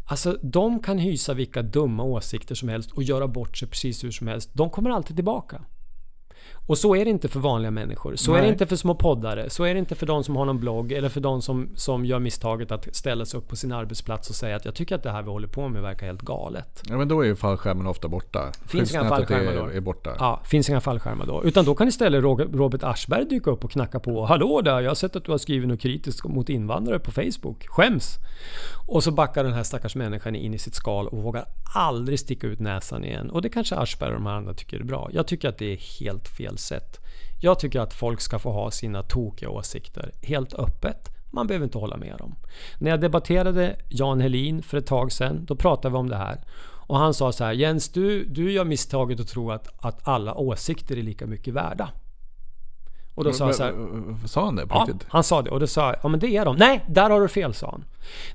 [0.08, 4.10] Alltså de kan hysa vilka dumma åsikter som helst och göra bort sig precis hur
[4.10, 4.50] som helst.
[4.52, 5.60] De kommer alltid tillbaka.
[6.66, 8.16] Och så är det inte för vanliga människor.
[8.16, 8.50] Så är det Nej.
[8.50, 9.50] inte för små poddare.
[9.50, 12.04] Så är det inte för de som har någon blogg eller för de som, som
[12.04, 15.02] gör misstaget att ställa sig upp på sin arbetsplats och säga att jag tycker att
[15.02, 16.82] det här vi håller på med verkar helt galet.
[16.88, 18.52] Ja men då är ju fallskärmen ofta borta.
[18.66, 19.66] Finns inga fallskärmar då?
[19.66, 20.16] är, borta.
[20.18, 21.44] Ja, finns inga fallskärmar då.
[21.44, 24.24] Utan då kan istället Robert Aschberg dyka upp och knacka på.
[24.24, 27.66] Hallå där, jag har sett att du har skrivit något kritiskt mot invandrare på Facebook.
[27.68, 28.16] Skäms!
[28.86, 31.44] Och så backar den här stackars människan in i sitt skal och vågar
[31.74, 33.30] aldrig sticka ut näsan igen.
[33.30, 35.08] Och det kanske Aschberg och de andra tycker är bra.
[35.12, 37.00] Jag tycker att det är helt fel sätt.
[37.40, 41.10] Jag tycker att folk ska få ha sina tokiga åsikter helt öppet.
[41.30, 42.34] Man behöver inte hålla med dem.
[42.78, 46.40] När jag debatterade Jan Helin för ett tag sedan, då pratade vi om det här.
[46.86, 50.34] Och han sa så här, Jens du, du gör misstaget att tro att, att alla
[50.34, 51.88] åsikter är lika mycket värda.
[53.16, 53.74] Och då sa jag så här,
[54.26, 55.06] Sa han det på Ja, riktigt?
[55.10, 56.56] han sa det och då sa jag, ja men det är de.
[56.56, 57.84] Nej, där har du fel sa han.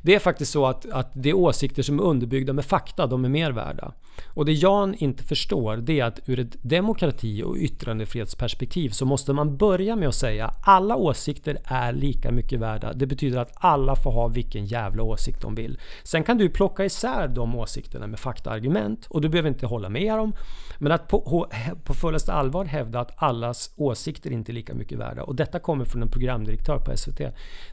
[0.02, 3.26] Det är faktiskt så att, att det är åsikter som är underbyggda med fakta, de
[3.26, 3.92] är mer värda.
[4.28, 9.34] Och det Jan inte förstår, det är att ur ett demokrati och yttrandefrihetsperspektiv så måste
[9.34, 12.94] man börja med att säga alla åsikter är lika mycket värda.
[12.94, 15.80] Det betyder att alla får ha vilken jävla åsikt de vill.
[16.04, 20.18] Sen kan du plocka isär de åsikterna med faktaargument och du behöver inte hålla med
[20.18, 20.34] dem.
[20.80, 21.48] Men att på,
[21.84, 25.24] på fullaste allvar hävda att allas åsikter inte är lika mycket värda.
[25.24, 27.22] Och detta kommer från en programdirektör på SVT.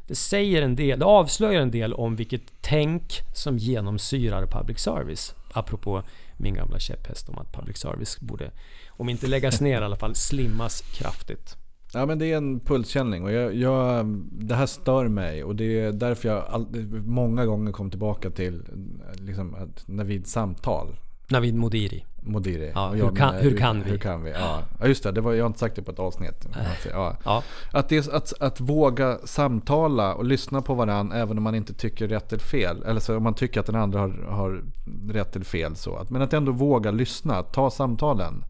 [0.07, 5.35] Det säger en del, det avslöjar en del om vilket tänk som genomsyrar public service.
[5.53, 6.03] Apropå
[6.37, 8.51] min gamla käpphäst om att public service borde,
[8.89, 11.57] om inte läggas ner i alla fall, slimmas kraftigt.
[11.93, 15.81] Ja men det är en pulskänning och jag, jag, det här stör mig och det
[15.81, 16.67] är därför jag all,
[17.05, 18.63] många gånger kom tillbaka till
[19.13, 20.97] liksom, Navid samtal.
[21.29, 22.05] Navid Modiri.
[22.29, 22.73] Modiri.
[22.75, 23.91] Ja, hur kan- menar, hur kan vi?
[23.91, 24.31] Hur kan vi?
[24.31, 26.49] Ja, ja just det, det var, jag har inte sagt det på ett avsnitt.
[26.93, 27.17] Ja.
[27.25, 31.75] Ja, Att, det, att, att våga samtala och lyssna på varandra även om man inte
[31.75, 32.83] tycker rätt eller fel.
[32.87, 34.63] Eller så om man tycker att den andra har, har
[35.13, 35.77] rätt eller fel.
[35.77, 35.97] Så.
[35.97, 38.45] Att- Men att ändå våga lyssna, ta samtalen.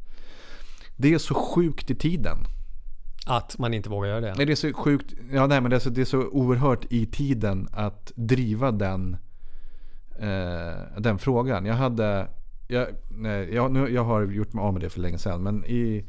[0.97, 2.39] Det är så sjukt i tiden.
[3.27, 4.35] att man inte vågar göra det.
[4.37, 5.15] Nej, det är så sjukt.
[5.33, 9.17] Ja, nej, men det är, så, det är så oerhört i tiden att driva den,
[10.21, 11.67] eh, den frågan.
[11.67, 12.29] Jag hade...
[12.71, 15.43] Jag, nej, jag, nu, jag har gjort mig av med det för länge sedan.
[15.43, 16.05] Men i,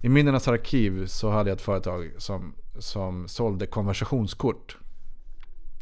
[0.00, 4.78] i Minnenas arkiv så hade jag ett företag som, som sålde konversationskort.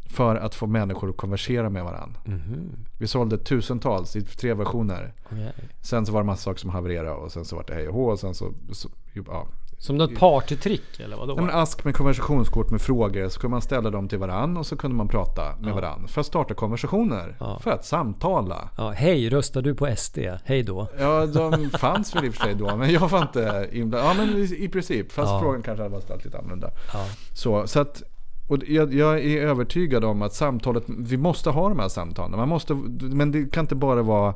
[0.05, 2.19] För att få människor att konversera med varandra.
[2.25, 2.85] Mhm.
[2.97, 5.13] Vi sålde tusentals i tre versioner.
[5.25, 5.53] Okej.
[5.81, 7.93] Sen så var det massa saker som havererade och sen så var det hej och
[7.93, 8.53] hå och sen så...
[8.71, 9.47] så ja,
[9.83, 11.33] Som något partytrick eller vadå?
[11.37, 14.65] Ja, men ask med konversationskort med frågor så kunde man ställa dem till varann och
[14.65, 16.07] så kunde man prata med varann.
[16.07, 17.35] För att starta konversationer.
[17.39, 17.59] Ja.
[17.63, 18.69] För att samtala.
[18.77, 20.17] Ja, hej, röstar du på SD?
[20.45, 20.87] Hej då.
[20.99, 24.09] Ja, de fanns väl i och för sig då, men jag var inte inblandad.
[24.09, 25.11] Ja, men i, i princip.
[25.11, 25.39] Fast Ja.
[25.39, 26.69] frågan kanske hade varit ställd lite annorlunda.
[26.93, 27.05] Ja.
[27.33, 28.03] Så, så att,
[28.49, 32.37] och jag, jag är övertygad om att samtalet, vi måste ha de här samtalen.
[32.39, 34.33] Man måste, men det kan inte bara vara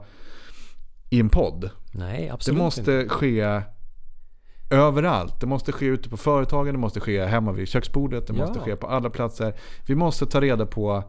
[1.10, 1.70] i en podd.
[1.92, 3.10] Nej, Det absolut måste inte.
[3.10, 3.62] ske
[4.70, 5.40] överallt.
[5.40, 8.66] Det måste ske ute på företagen, det måste ske hemma vid köksbordet, det måste Ja.
[8.66, 9.54] ske på alla platser.
[9.88, 11.04] Vi måste ta reda på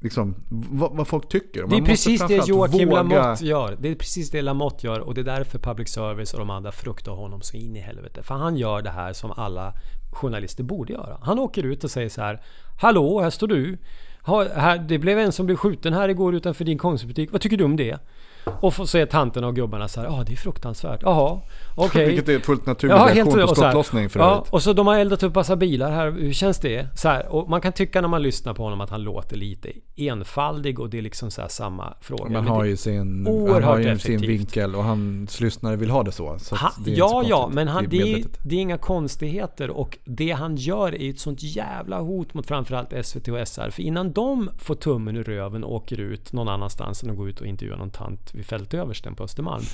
[0.00, 0.34] liksom,
[0.70, 1.62] vad, vad folk tycker.
[1.62, 3.76] Och Det är man måste precis det Joakim våga- Lamotte gör.
[3.80, 6.72] Det är precis det Lamotte gör och det är därför public service och de andra
[6.72, 8.22] fruktar honom så in i helvete.
[8.22, 9.74] För han gör det här som alla
[10.12, 11.18] journalister borde göra.
[11.22, 12.40] Han åker ut och säger så här.
[12.80, 13.78] Hallå, här står du.
[14.22, 17.32] Ha, här, det blev en som blev skjuten här igår utanför din Konsumbutik.
[17.32, 17.98] Vad tycker du om det?
[18.44, 20.08] Och så säger tanterna och gubbarna så här.
[20.08, 21.02] Ja, det är fruktansvärt.
[21.02, 21.40] Jaha,
[21.74, 22.06] okej.
[22.06, 25.22] Vilket är fullt naturlig Ja, reaktion på skottlossning för ja, och så de har eldat
[25.22, 26.10] upp massa bilar här.
[26.10, 26.88] Hur känns det?
[26.98, 29.72] Så här, och man kan tycka när man lyssnar på honom att han låter lite
[29.96, 32.30] enfaldig och det är liksom så här samma fråga.
[32.30, 36.12] Man har ju sin, han har ju sin vinkel och hans lyssnare vill ha det
[36.12, 36.38] så.
[36.38, 39.70] så Han, det är ja, ja, men han, är det, är, det är inga konstigheter
[39.70, 43.70] och det han gör är ett sånt jävla hot mot framförallt SVT och SR.
[43.70, 47.28] För innan de får tummen ur röven och åker ut någon annanstans än att gå
[47.28, 49.64] ut och intervjua någon tant vid fältöversten på Östermalm.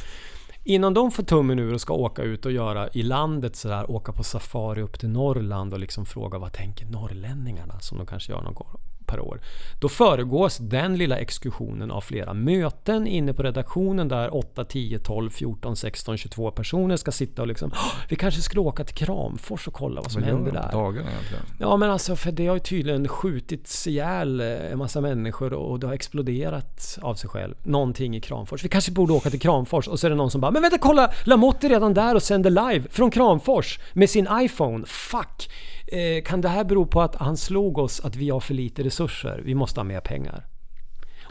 [0.65, 4.13] Innan de får tummen ur och ska åka ut och göra i landet sådär, åka
[4.13, 8.43] på safari upp till Norrland och liksom fråga vad tänker norrlänningarna som de kanske gör
[8.43, 9.41] någon gång per år.
[9.81, 15.31] Då föregås den lilla exkursionen av flera möten inne på redaktionen där 8, 10, 12,
[15.31, 19.69] 14, 16, 22 personer ska sitta och liksom "Åh, Vi kanske skulle åka till Kramfors
[19.69, 20.73] och kolla vad som Vad händer de där.
[20.73, 21.45] dagarna egentligen?
[21.61, 25.81] Ja men alltså för det har ju tydligen skjutits ihjäl eh, en massa människor och
[25.81, 27.55] det har exploderat av sig själv.
[27.63, 28.65] Någonting i Kramfors.
[28.65, 30.79] Vi kanske borde åka till Kramfors och så är det någon som bara Men vänta
[30.79, 31.11] kolla!
[31.25, 34.87] Lamotte är redan där och sänder live från Kramfors med sin iPhone.
[34.87, 35.51] Fuck!
[35.93, 38.83] Eh, kan det här bero på att han slog oss att vi har för lite
[38.83, 39.43] resurser?
[39.45, 40.47] Vi måste ha mer pengar.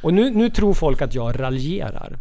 [0.04, 2.20] Och nu, nu tror folk att jag raljerar.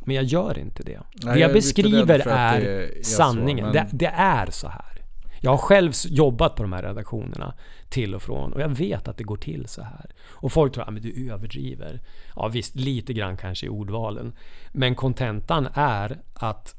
[0.00, 1.00] Men jag gör inte det.
[1.12, 3.64] det jag jag beskriver är, det är så, sanningen.
[3.64, 4.98] men- det, det är så här.
[5.40, 7.54] Jag har själv jobbat på de här redaktionerna
[7.88, 10.10] till och från och jag vet att det går till så här.
[10.30, 12.00] Och folk tror att men du överdriver.
[12.36, 14.32] Ja visst, lite grann kanske i ordvalen.
[14.72, 16.74] Men kontentan är att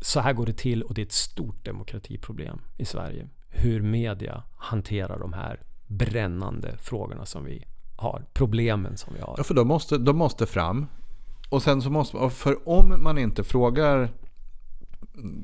[0.00, 3.28] så här går det till och det är ett stort demokratiproblem i Sverige.
[3.54, 7.64] Hur media hanterar de här brännande frågorna som vi
[7.96, 8.24] har.
[8.32, 9.34] Problemen som vi har.
[9.38, 10.86] Ja, för de måste, de måste fram.
[11.48, 14.08] Och sen så måste för om man inte frågar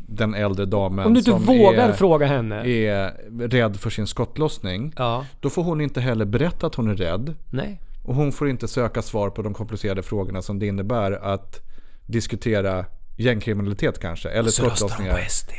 [0.08, 2.66] den äldre damen Om du inte som vågar är, fråga henne.
[2.68, 3.14] är
[3.48, 4.92] rädd för sin skottlossning.
[4.96, 7.34] Ja, Då får hon inte heller berätta att hon är rädd.
[7.50, 7.80] nej.
[8.04, 11.60] Och hon får inte söka svar på de komplicerade frågorna som det innebär att
[12.06, 12.84] diskutera
[13.16, 14.28] gängkriminalitet kanske.
[14.28, 15.12] Eller Så röstar skottlossningar.
[15.12, 15.50] på SD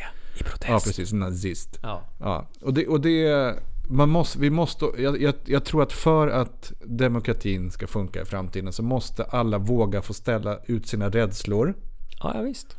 [0.41, 0.69] i protest.
[0.69, 1.13] Ja, precis.
[1.13, 1.79] Nazist.
[1.81, 2.03] Ja.
[2.19, 3.55] Ja, och det, och det
[3.89, 8.25] man måste, vi måste, jag, jag, jag tror att för att demokratin ska funka i
[8.25, 11.73] framtiden så måste alla våga få ställa ut sina rädslor.
[12.19, 12.77] Ja, ja, visst.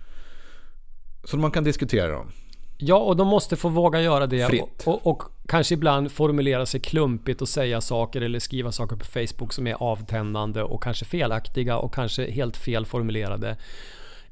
[1.24, 2.32] Så man kan diskutera dem.
[2.78, 4.46] Ja, och de måste få våga göra det.
[4.46, 4.82] Fritt.
[4.84, 9.04] Och, och, och kanske ibland formulera sig klumpigt och säga saker eller skriva saker på
[9.04, 13.56] Facebook som är avtändande och kanske felaktiga och kanske helt fel formulerade.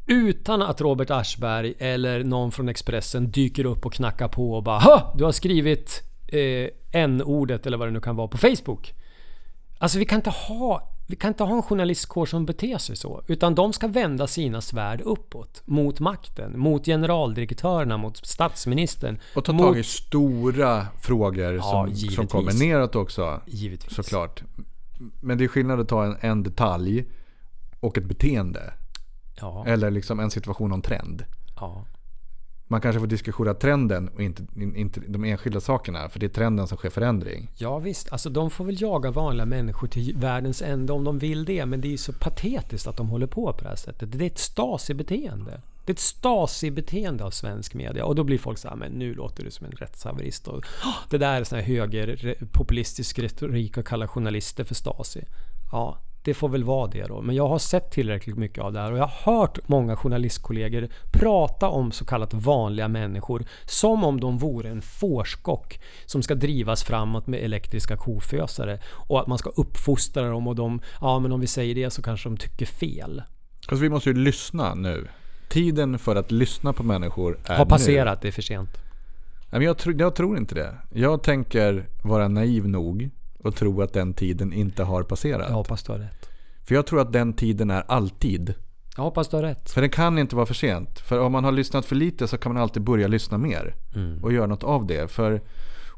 [0.09, 4.79] Utan att Robert Aschberg eller någon från Expressen dyker upp och knackar på och bara
[4.79, 5.15] "Ha!
[5.19, 6.69] Du har skrivit eh,
[7.03, 8.95] n-ordet eller vad det nu kan vara på Facebook.
[9.79, 13.23] Alltså vi kan inte ha vi kan inte ha en journalistkår som beter sig så.
[13.27, 15.63] Utan de ska vända sina svärd uppåt.
[15.65, 19.19] Mot makten, mot generaldirektörerna, mot statsministern.
[19.35, 22.31] Och ta mot, tag i stora frågor Ja, som, som givetvis.
[22.31, 23.41] kommer neråt också.
[23.47, 23.95] Givetvis.
[23.95, 24.43] Såklart.
[25.21, 27.05] Men det är skillnad att ta en, en detalj
[27.81, 28.73] och ett beteende.
[29.41, 31.25] Ja, Eller liksom en situation och en trend.
[31.57, 31.85] ja.
[32.71, 36.09] Man kanske får diskutera trenden och inte, inte de enskilda sakerna.
[36.09, 37.51] För det är trenden som sker förändring.
[37.57, 41.45] ja visst, alltså de får väl jaga vanliga människor till världens ände om de vill
[41.45, 41.67] det.
[41.67, 44.13] Men det är ju så patetiskt att de håller på på det här sättet.
[44.13, 45.61] Det är ett Stasi-beteende.
[45.85, 48.05] Det är ett Stasi-beteende av svensk media.
[48.05, 50.49] Och då blir folk så här, men nu låter du som en rättshaverist.
[50.49, 55.25] Och, "Åh, det där är sån här höger populistisk retorik att kalla journalister för Stasi.
[55.73, 57.23] Ja, det får väl vara det då.
[57.23, 60.89] Men jag har sett tillräckligt mycket av det här och jag har hört många journalistkollegor
[61.13, 66.85] prata om så kallat vanliga människor som om de vore en fårskock som ska drivas
[66.85, 71.41] framåt med elektriska kofösare och att man ska uppfostra dem och de, ja men om
[71.41, 73.23] vi säger det så kanske de tycker fel.
[73.69, 75.09] Alltså vi måste ju lyssna nu.
[75.49, 77.69] Tiden för att lyssna på människor är Har nu.
[77.69, 78.71] passerat, det är för sent.
[79.51, 80.75] Jag, tror- jag tror inte det.
[80.95, 85.47] Jag tänker vara naiv nog och tro att den tiden inte har passerat.
[85.49, 86.29] Jag hoppas du har rätt.
[86.65, 88.55] För jag tror att den tiden är alltid.
[88.97, 89.71] Jag hoppas du har rätt.
[89.71, 90.99] För det kan inte vara för sent.
[91.01, 93.75] För om man har lyssnat för lite så kan man alltid börja lyssna mer.
[94.23, 95.11] Och göra något av det.
[95.11, 95.41] För,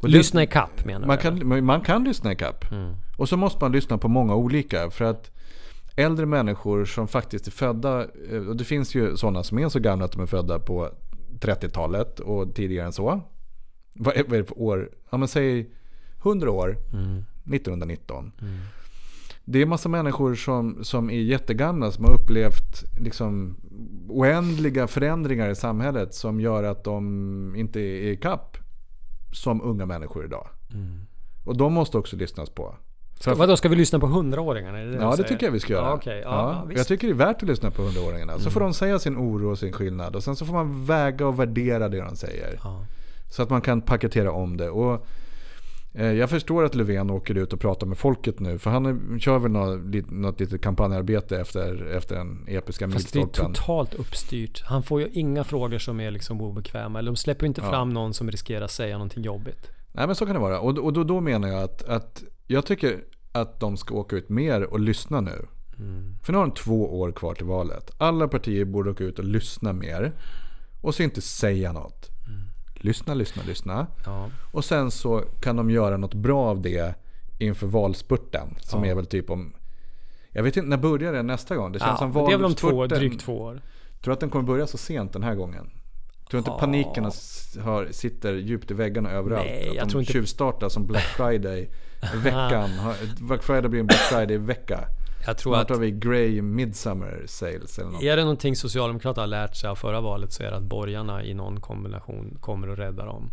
[0.03, 1.22] Lyssna i kapp menar man du?
[1.22, 2.64] kan, man- kan lyssna i kapp.
[3.18, 4.91] Och så måste man lyssna på många olika.
[4.91, 5.30] För att
[5.97, 9.78] äldre människor som faktiskt är födda, eh, och det finns ju sådana som är så
[9.78, 10.88] gamla att de är födda på
[11.41, 13.20] 30-talet och tidigare än så.
[13.95, 14.91] Vad är, vad är det för år?
[15.11, 15.70] Ja men säg
[16.25, 16.77] 100 år.
[17.55, 18.33] 1919.
[19.45, 23.57] Det är massa människor som, som är jättegamla som har upplevt liksom
[24.09, 28.57] oändliga förändringar i samhället som gör att de inte är i kapp
[29.33, 30.49] som unga människor idag.
[31.45, 32.75] Och de måste också lyssnas på.
[33.21, 34.79] För- Vadå, ska vi lyssna på hundraåringarna?
[34.79, 35.85] Det Ja, det tycker jag vi ska göra.
[35.87, 36.21] Ja, okej.
[36.25, 38.39] Ja, Ja, ja, jag tycker det är värt att lyssna på hundraåringarna.
[38.39, 40.16] Så får de säga sin oro och sin skillnad.
[40.16, 42.59] Och sen så får man väga och värdera det de säger.
[43.31, 44.71] Så att man kan paketera om det.
[44.71, 45.07] Och
[45.93, 48.59] jag förstår att Löfven åker ut och pratar med folket nu.
[48.59, 53.22] För han kör väl något, något litet kampanjarbete efter, efter den episka Fast det är
[53.24, 53.55] milstolpen.
[53.55, 54.62] totalt uppstyrt.
[54.66, 56.99] Han får ju inga frågor som är liksom obekväma.
[56.99, 57.70] Eller de släpper inte Ja.
[57.70, 59.70] fram någon som riskerar att säga någonting jobbigt.
[59.93, 60.61] Nej men så kan det vara.
[60.61, 63.01] Och, och då, då menar jag att, att jag tycker
[63.32, 65.47] att de ska åka ut mer och lyssna nu.
[65.78, 66.14] Mm.
[66.22, 67.91] För nu har de två år kvar till valet.
[67.99, 70.12] Alla partier borde åka ut och lyssna mer.
[70.80, 72.10] Och så inte säga något.
[72.83, 73.87] Lyssna, lyssna, lyssna.
[74.07, 74.31] Ja.
[74.53, 76.95] Och sen så kan de göra något bra av det
[77.39, 78.55] inför valspurten.
[78.61, 78.91] Som Ja.
[78.91, 79.53] är väl typ om...
[80.31, 81.72] Jag vet inte, när börjar det nästa gång?
[81.72, 83.53] Det känns Ja, som men det är väl om två, valspurten- drygt två år.
[83.53, 85.64] Tror du att den kommer börja så sent den här gången?
[85.64, 86.59] Tror du inte Ja.
[86.59, 87.05] paniken
[87.64, 89.47] har, sitter djupt i väggarna överallt?
[89.47, 91.70] Nej, att jag de tror inte- tjuvstartar som Black Friday
[92.22, 92.70] veckan.
[93.20, 94.85] Black Friday blir en Black Friday-vecka.
[95.27, 98.03] Jag tror Snart att har vi Grey Midsummer Sales eller något.
[98.03, 101.25] är det någonting Socialdemokraterna har lärt sig av förra valet så är det att borgarna
[101.25, 103.31] i någon kombination kommer att rädda dem.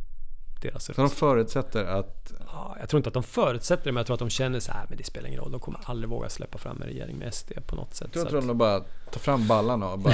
[0.62, 2.34] Deras Så de förutsätter att...
[2.52, 4.72] Ja, jag tror inte att de förutsätter det, men jag tror att de känner så
[4.72, 5.52] här, men det spelar ingen roll.
[5.52, 8.10] De kommer aldrig våga släppa fram en regering med SD på något sätt.
[8.14, 8.80] Jag tror att- att de bara
[9.12, 10.14] tar fram ballarna och bara...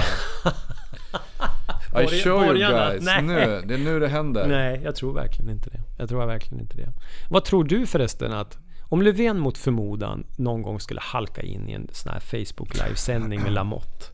[2.03, 3.03] I show you guys.
[3.05, 3.21] nej.
[3.21, 4.47] Nu, det är nu det händer.
[4.47, 5.79] Nej, jag tror verkligen inte det.
[5.97, 6.89] Jag tror verkligen inte det.
[7.29, 8.57] Vad tror du förresten att
[8.93, 13.41] om Löfven mot förmodan någon gång skulle halka in i en sån här Facebook livesändning
[13.41, 14.05] med Lamotte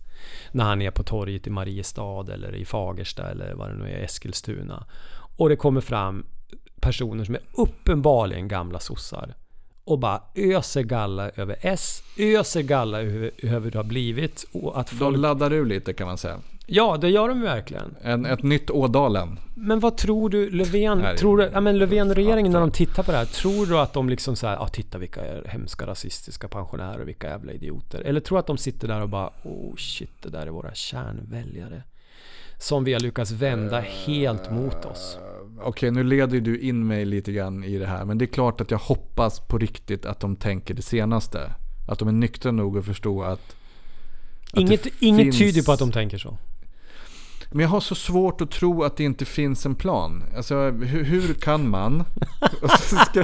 [0.51, 4.03] när han är på torget i Mariestad eller i Fagersta eller vad det nu är,
[4.03, 4.85] Eskilstuna.
[5.37, 6.25] Och det kommer fram
[6.81, 9.35] personer som är uppenbarligen gamla sossar
[9.83, 14.89] och bara öser galla över S, öser galla över, hur det har blivit och att
[14.89, 15.17] De folk...
[15.17, 16.39] laddar ur lite kan man säga.
[16.71, 17.95] Ja, det gör de verkligen.
[18.01, 19.39] En, ett nytt Ådalen.
[19.55, 23.03] Men vad tror du Löfven, Här är- tror du, ja men Löfven-regeringen när de tittar
[23.03, 26.47] på det här, tror du att de liksom såhär, ja titta vilka är hemska rasistiska
[26.47, 28.01] pensionärer, vilka jävla idioter.
[28.01, 30.73] Eller tror du att de sitter där och bara, oh shit, det där är våra
[30.73, 31.83] kärnväljare.
[32.57, 35.17] Som vi har lyckats vända helt mot oss.
[35.61, 38.05] Okej, nu leder du in mig lite grann i det här.
[38.05, 41.51] Men det är klart att jag hoppas på riktigt att de tänker det senaste.
[41.87, 43.39] Att de är nyktra nog att förstå att...
[44.53, 46.37] att Inget, inget finns- tyder på att de tänker så.
[47.51, 50.23] Men jag har så svårt att tro att det inte finns en plan.
[50.37, 52.03] Alltså hur, hur kan man?
[52.79, 53.23] Ska-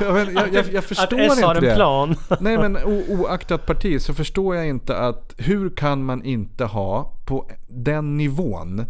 [0.00, 1.74] jag, jag, jag, jag förstår att S inte har en det.
[1.74, 2.14] plan.
[2.40, 7.12] Nej men o, oaktat parti så förstår jag inte att hur kan man inte ha
[7.24, 8.84] på den nivån.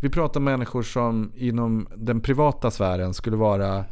[0.00, 3.84] Vi pratar människor som inom den privata sfären skulle vara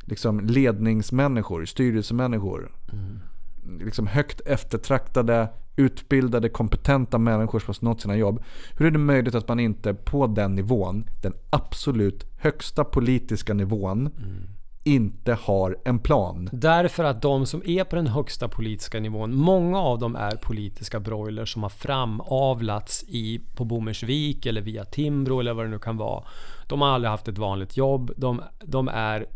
[0.00, 2.70] liksom ledningsmänniskor, styrelsemänniskor.
[3.80, 5.48] Liksom högt eftertraktade,
[5.78, 8.42] utbildade, kompetenta människor som har nått sina jobb.
[8.78, 14.10] Hur är det möjligt att man inte på den nivån, den absolut högsta politiska nivån,
[14.84, 16.48] inte har en plan?
[16.52, 21.00] Därför att de som är på den högsta politiska nivån, många av dem är politiska
[21.00, 25.96] broilers som har framavlats i, på Bommersvik eller via Timbro eller vad det nu kan
[25.96, 26.24] vara.
[26.66, 28.12] De har aldrig haft ett vanligt jobb.
[28.16, 29.26] De, de är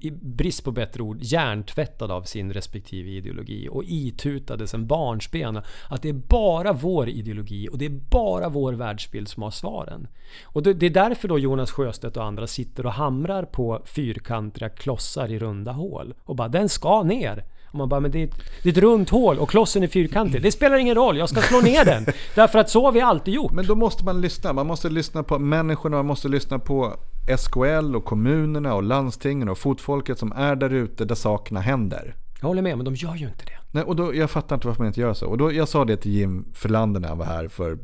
[0.00, 6.02] i brist på bättre ord, hjärntvättade av sin respektive ideologi och itutade sedan barnsben att
[6.02, 10.08] det är bara vår ideologi och det är bara vår världsbild som har svaren.
[10.44, 14.68] Och det, det är därför då Jonas Sjöstedt och andra sitter och hamrar på fyrkantiga
[14.68, 17.44] klossar i runda hål och bara den ska ner.
[17.70, 19.86] Och man bara, men det är, ett, det är ett runt hål och klossen är
[19.86, 20.42] fyrkantig.
[20.42, 22.06] Det spelar ingen roll, jag ska slå ner den.
[22.34, 23.52] Därför att så har vi alltid gjort.
[23.52, 24.52] Men då måste man lyssna.
[24.52, 26.96] Man måste lyssna på människorna, man måste lyssna på
[27.38, 32.16] SKL och kommunerna och landstingen och fotfolket som är där ute där sakerna händer.
[32.40, 33.58] Jag håller med, men de gör ju inte det.
[33.70, 35.26] Nej, och då, jag fattar inte varför man inte gör så.
[35.26, 37.78] Och då, jag sa det till Jim Förlander när han var här för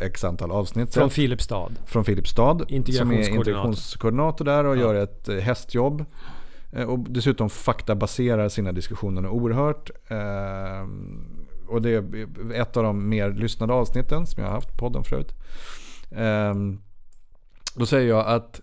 [0.00, 1.10] x antal avsnitt Från.
[1.10, 1.70] Filipstad.
[1.86, 2.58] Från Filipstad.
[2.58, 4.44] Som är Integrationskoordinator.
[4.44, 4.80] där och Ja.
[4.80, 6.04] gör ett eh, hästjobb.
[6.72, 9.90] Eh, Och dessutom faktabaserar sina diskussioner oerhört.
[10.08, 12.04] Ehm, Och det är
[12.54, 15.32] ett av de mer lyssnade avsnitten som jag har haft på podden förut.
[17.74, 18.60] Då säger jag att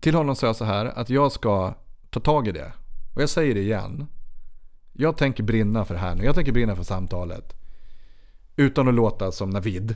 [0.00, 1.74] till honom sa jag så här att jag ska
[2.10, 2.72] ta tag i det.
[3.14, 4.06] Och jag säger det igen.
[4.92, 6.24] Jag tänker brinna för det här nu.
[6.24, 7.56] Jag tänker brinna för samtalet.
[8.56, 9.94] Utan att låta som Navid.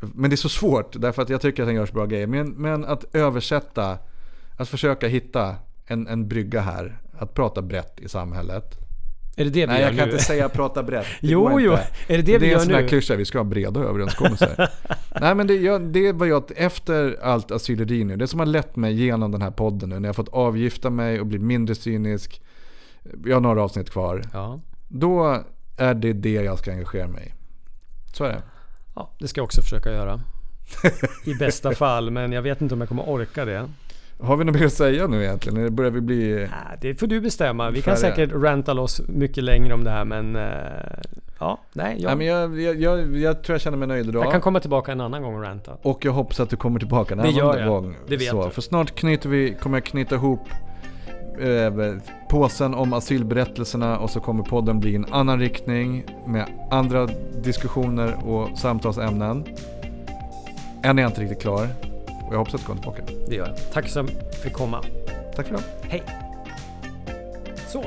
[0.00, 2.26] Men det är så svårt därför att jag tycker att han gör så bra grejer.
[2.26, 3.98] Men, men att översätta,
[4.56, 5.56] att försöka hitta
[5.86, 6.98] en, en brygga här.
[7.18, 8.87] Att prata brett i samhället.
[9.38, 10.12] Är det det vi Nej, gör jag kan nu?
[10.12, 11.06] inte säga prata brett.
[11.20, 11.70] Det Jo, jo.
[11.72, 11.86] inte.
[12.08, 12.88] Är det det vi är en gör sån här nu?
[12.88, 14.68] klyscha, vi ska ha breda överenskommelser.
[15.20, 18.76] Nej men det, jag, det var jag, efter allt asyleri nu, det som har lett
[18.76, 21.74] mig genom den här podden nu, när jag har fått avgifta mig och bli mindre
[21.74, 22.42] cynisk.
[23.26, 24.22] Jag har några avsnitt kvar.
[24.32, 24.60] Ja.
[24.88, 25.42] Då
[25.76, 27.32] är det det jag ska engagera mig i.
[28.16, 28.42] Så är det.
[28.94, 30.20] ja, det ska jag också försöka göra.
[31.26, 33.68] I bästa fall, men jag vet inte om jag kommer orka det.
[34.20, 35.58] Har vi något mer att säga nu egentligen?
[35.58, 36.48] Eller börjar vi bli...
[36.80, 37.70] Det får du bestämma.
[37.70, 38.14] Vi kan Färdiga.
[38.16, 40.36] säkert ranta loss mycket längre om det här men...
[40.36, 40.42] eh,
[41.38, 41.96] ja, nej.
[41.98, 44.24] Jag, Nej, men jag, jag, jag, jag tror jag känner mig nöjd idag.
[44.24, 45.72] jag kan komma tillbaka en annan gång och ranta.
[45.82, 47.68] Och jag hoppas att du kommer tillbaka en Det annan gör jag.
[47.68, 47.96] gång.
[48.08, 48.50] Det vet så, du.
[48.50, 50.48] För snart knyter vi, kommer jag knyta ihop
[51.40, 51.94] eh,
[52.30, 57.08] påsen om asylberättelserna och så kommer podden bli en annan riktning med andra
[57.42, 59.44] diskussioner och samtalsämnen.
[60.82, 61.68] Än är jag inte riktigt klar.
[62.28, 63.02] Och jag hoppas att du kommer tillbaka.
[63.28, 63.72] Det gör jag.
[63.72, 64.84] Tack så mycket för att komma.
[65.36, 65.64] Tack för idag.
[65.82, 66.02] Hej!
[67.68, 67.84] Så.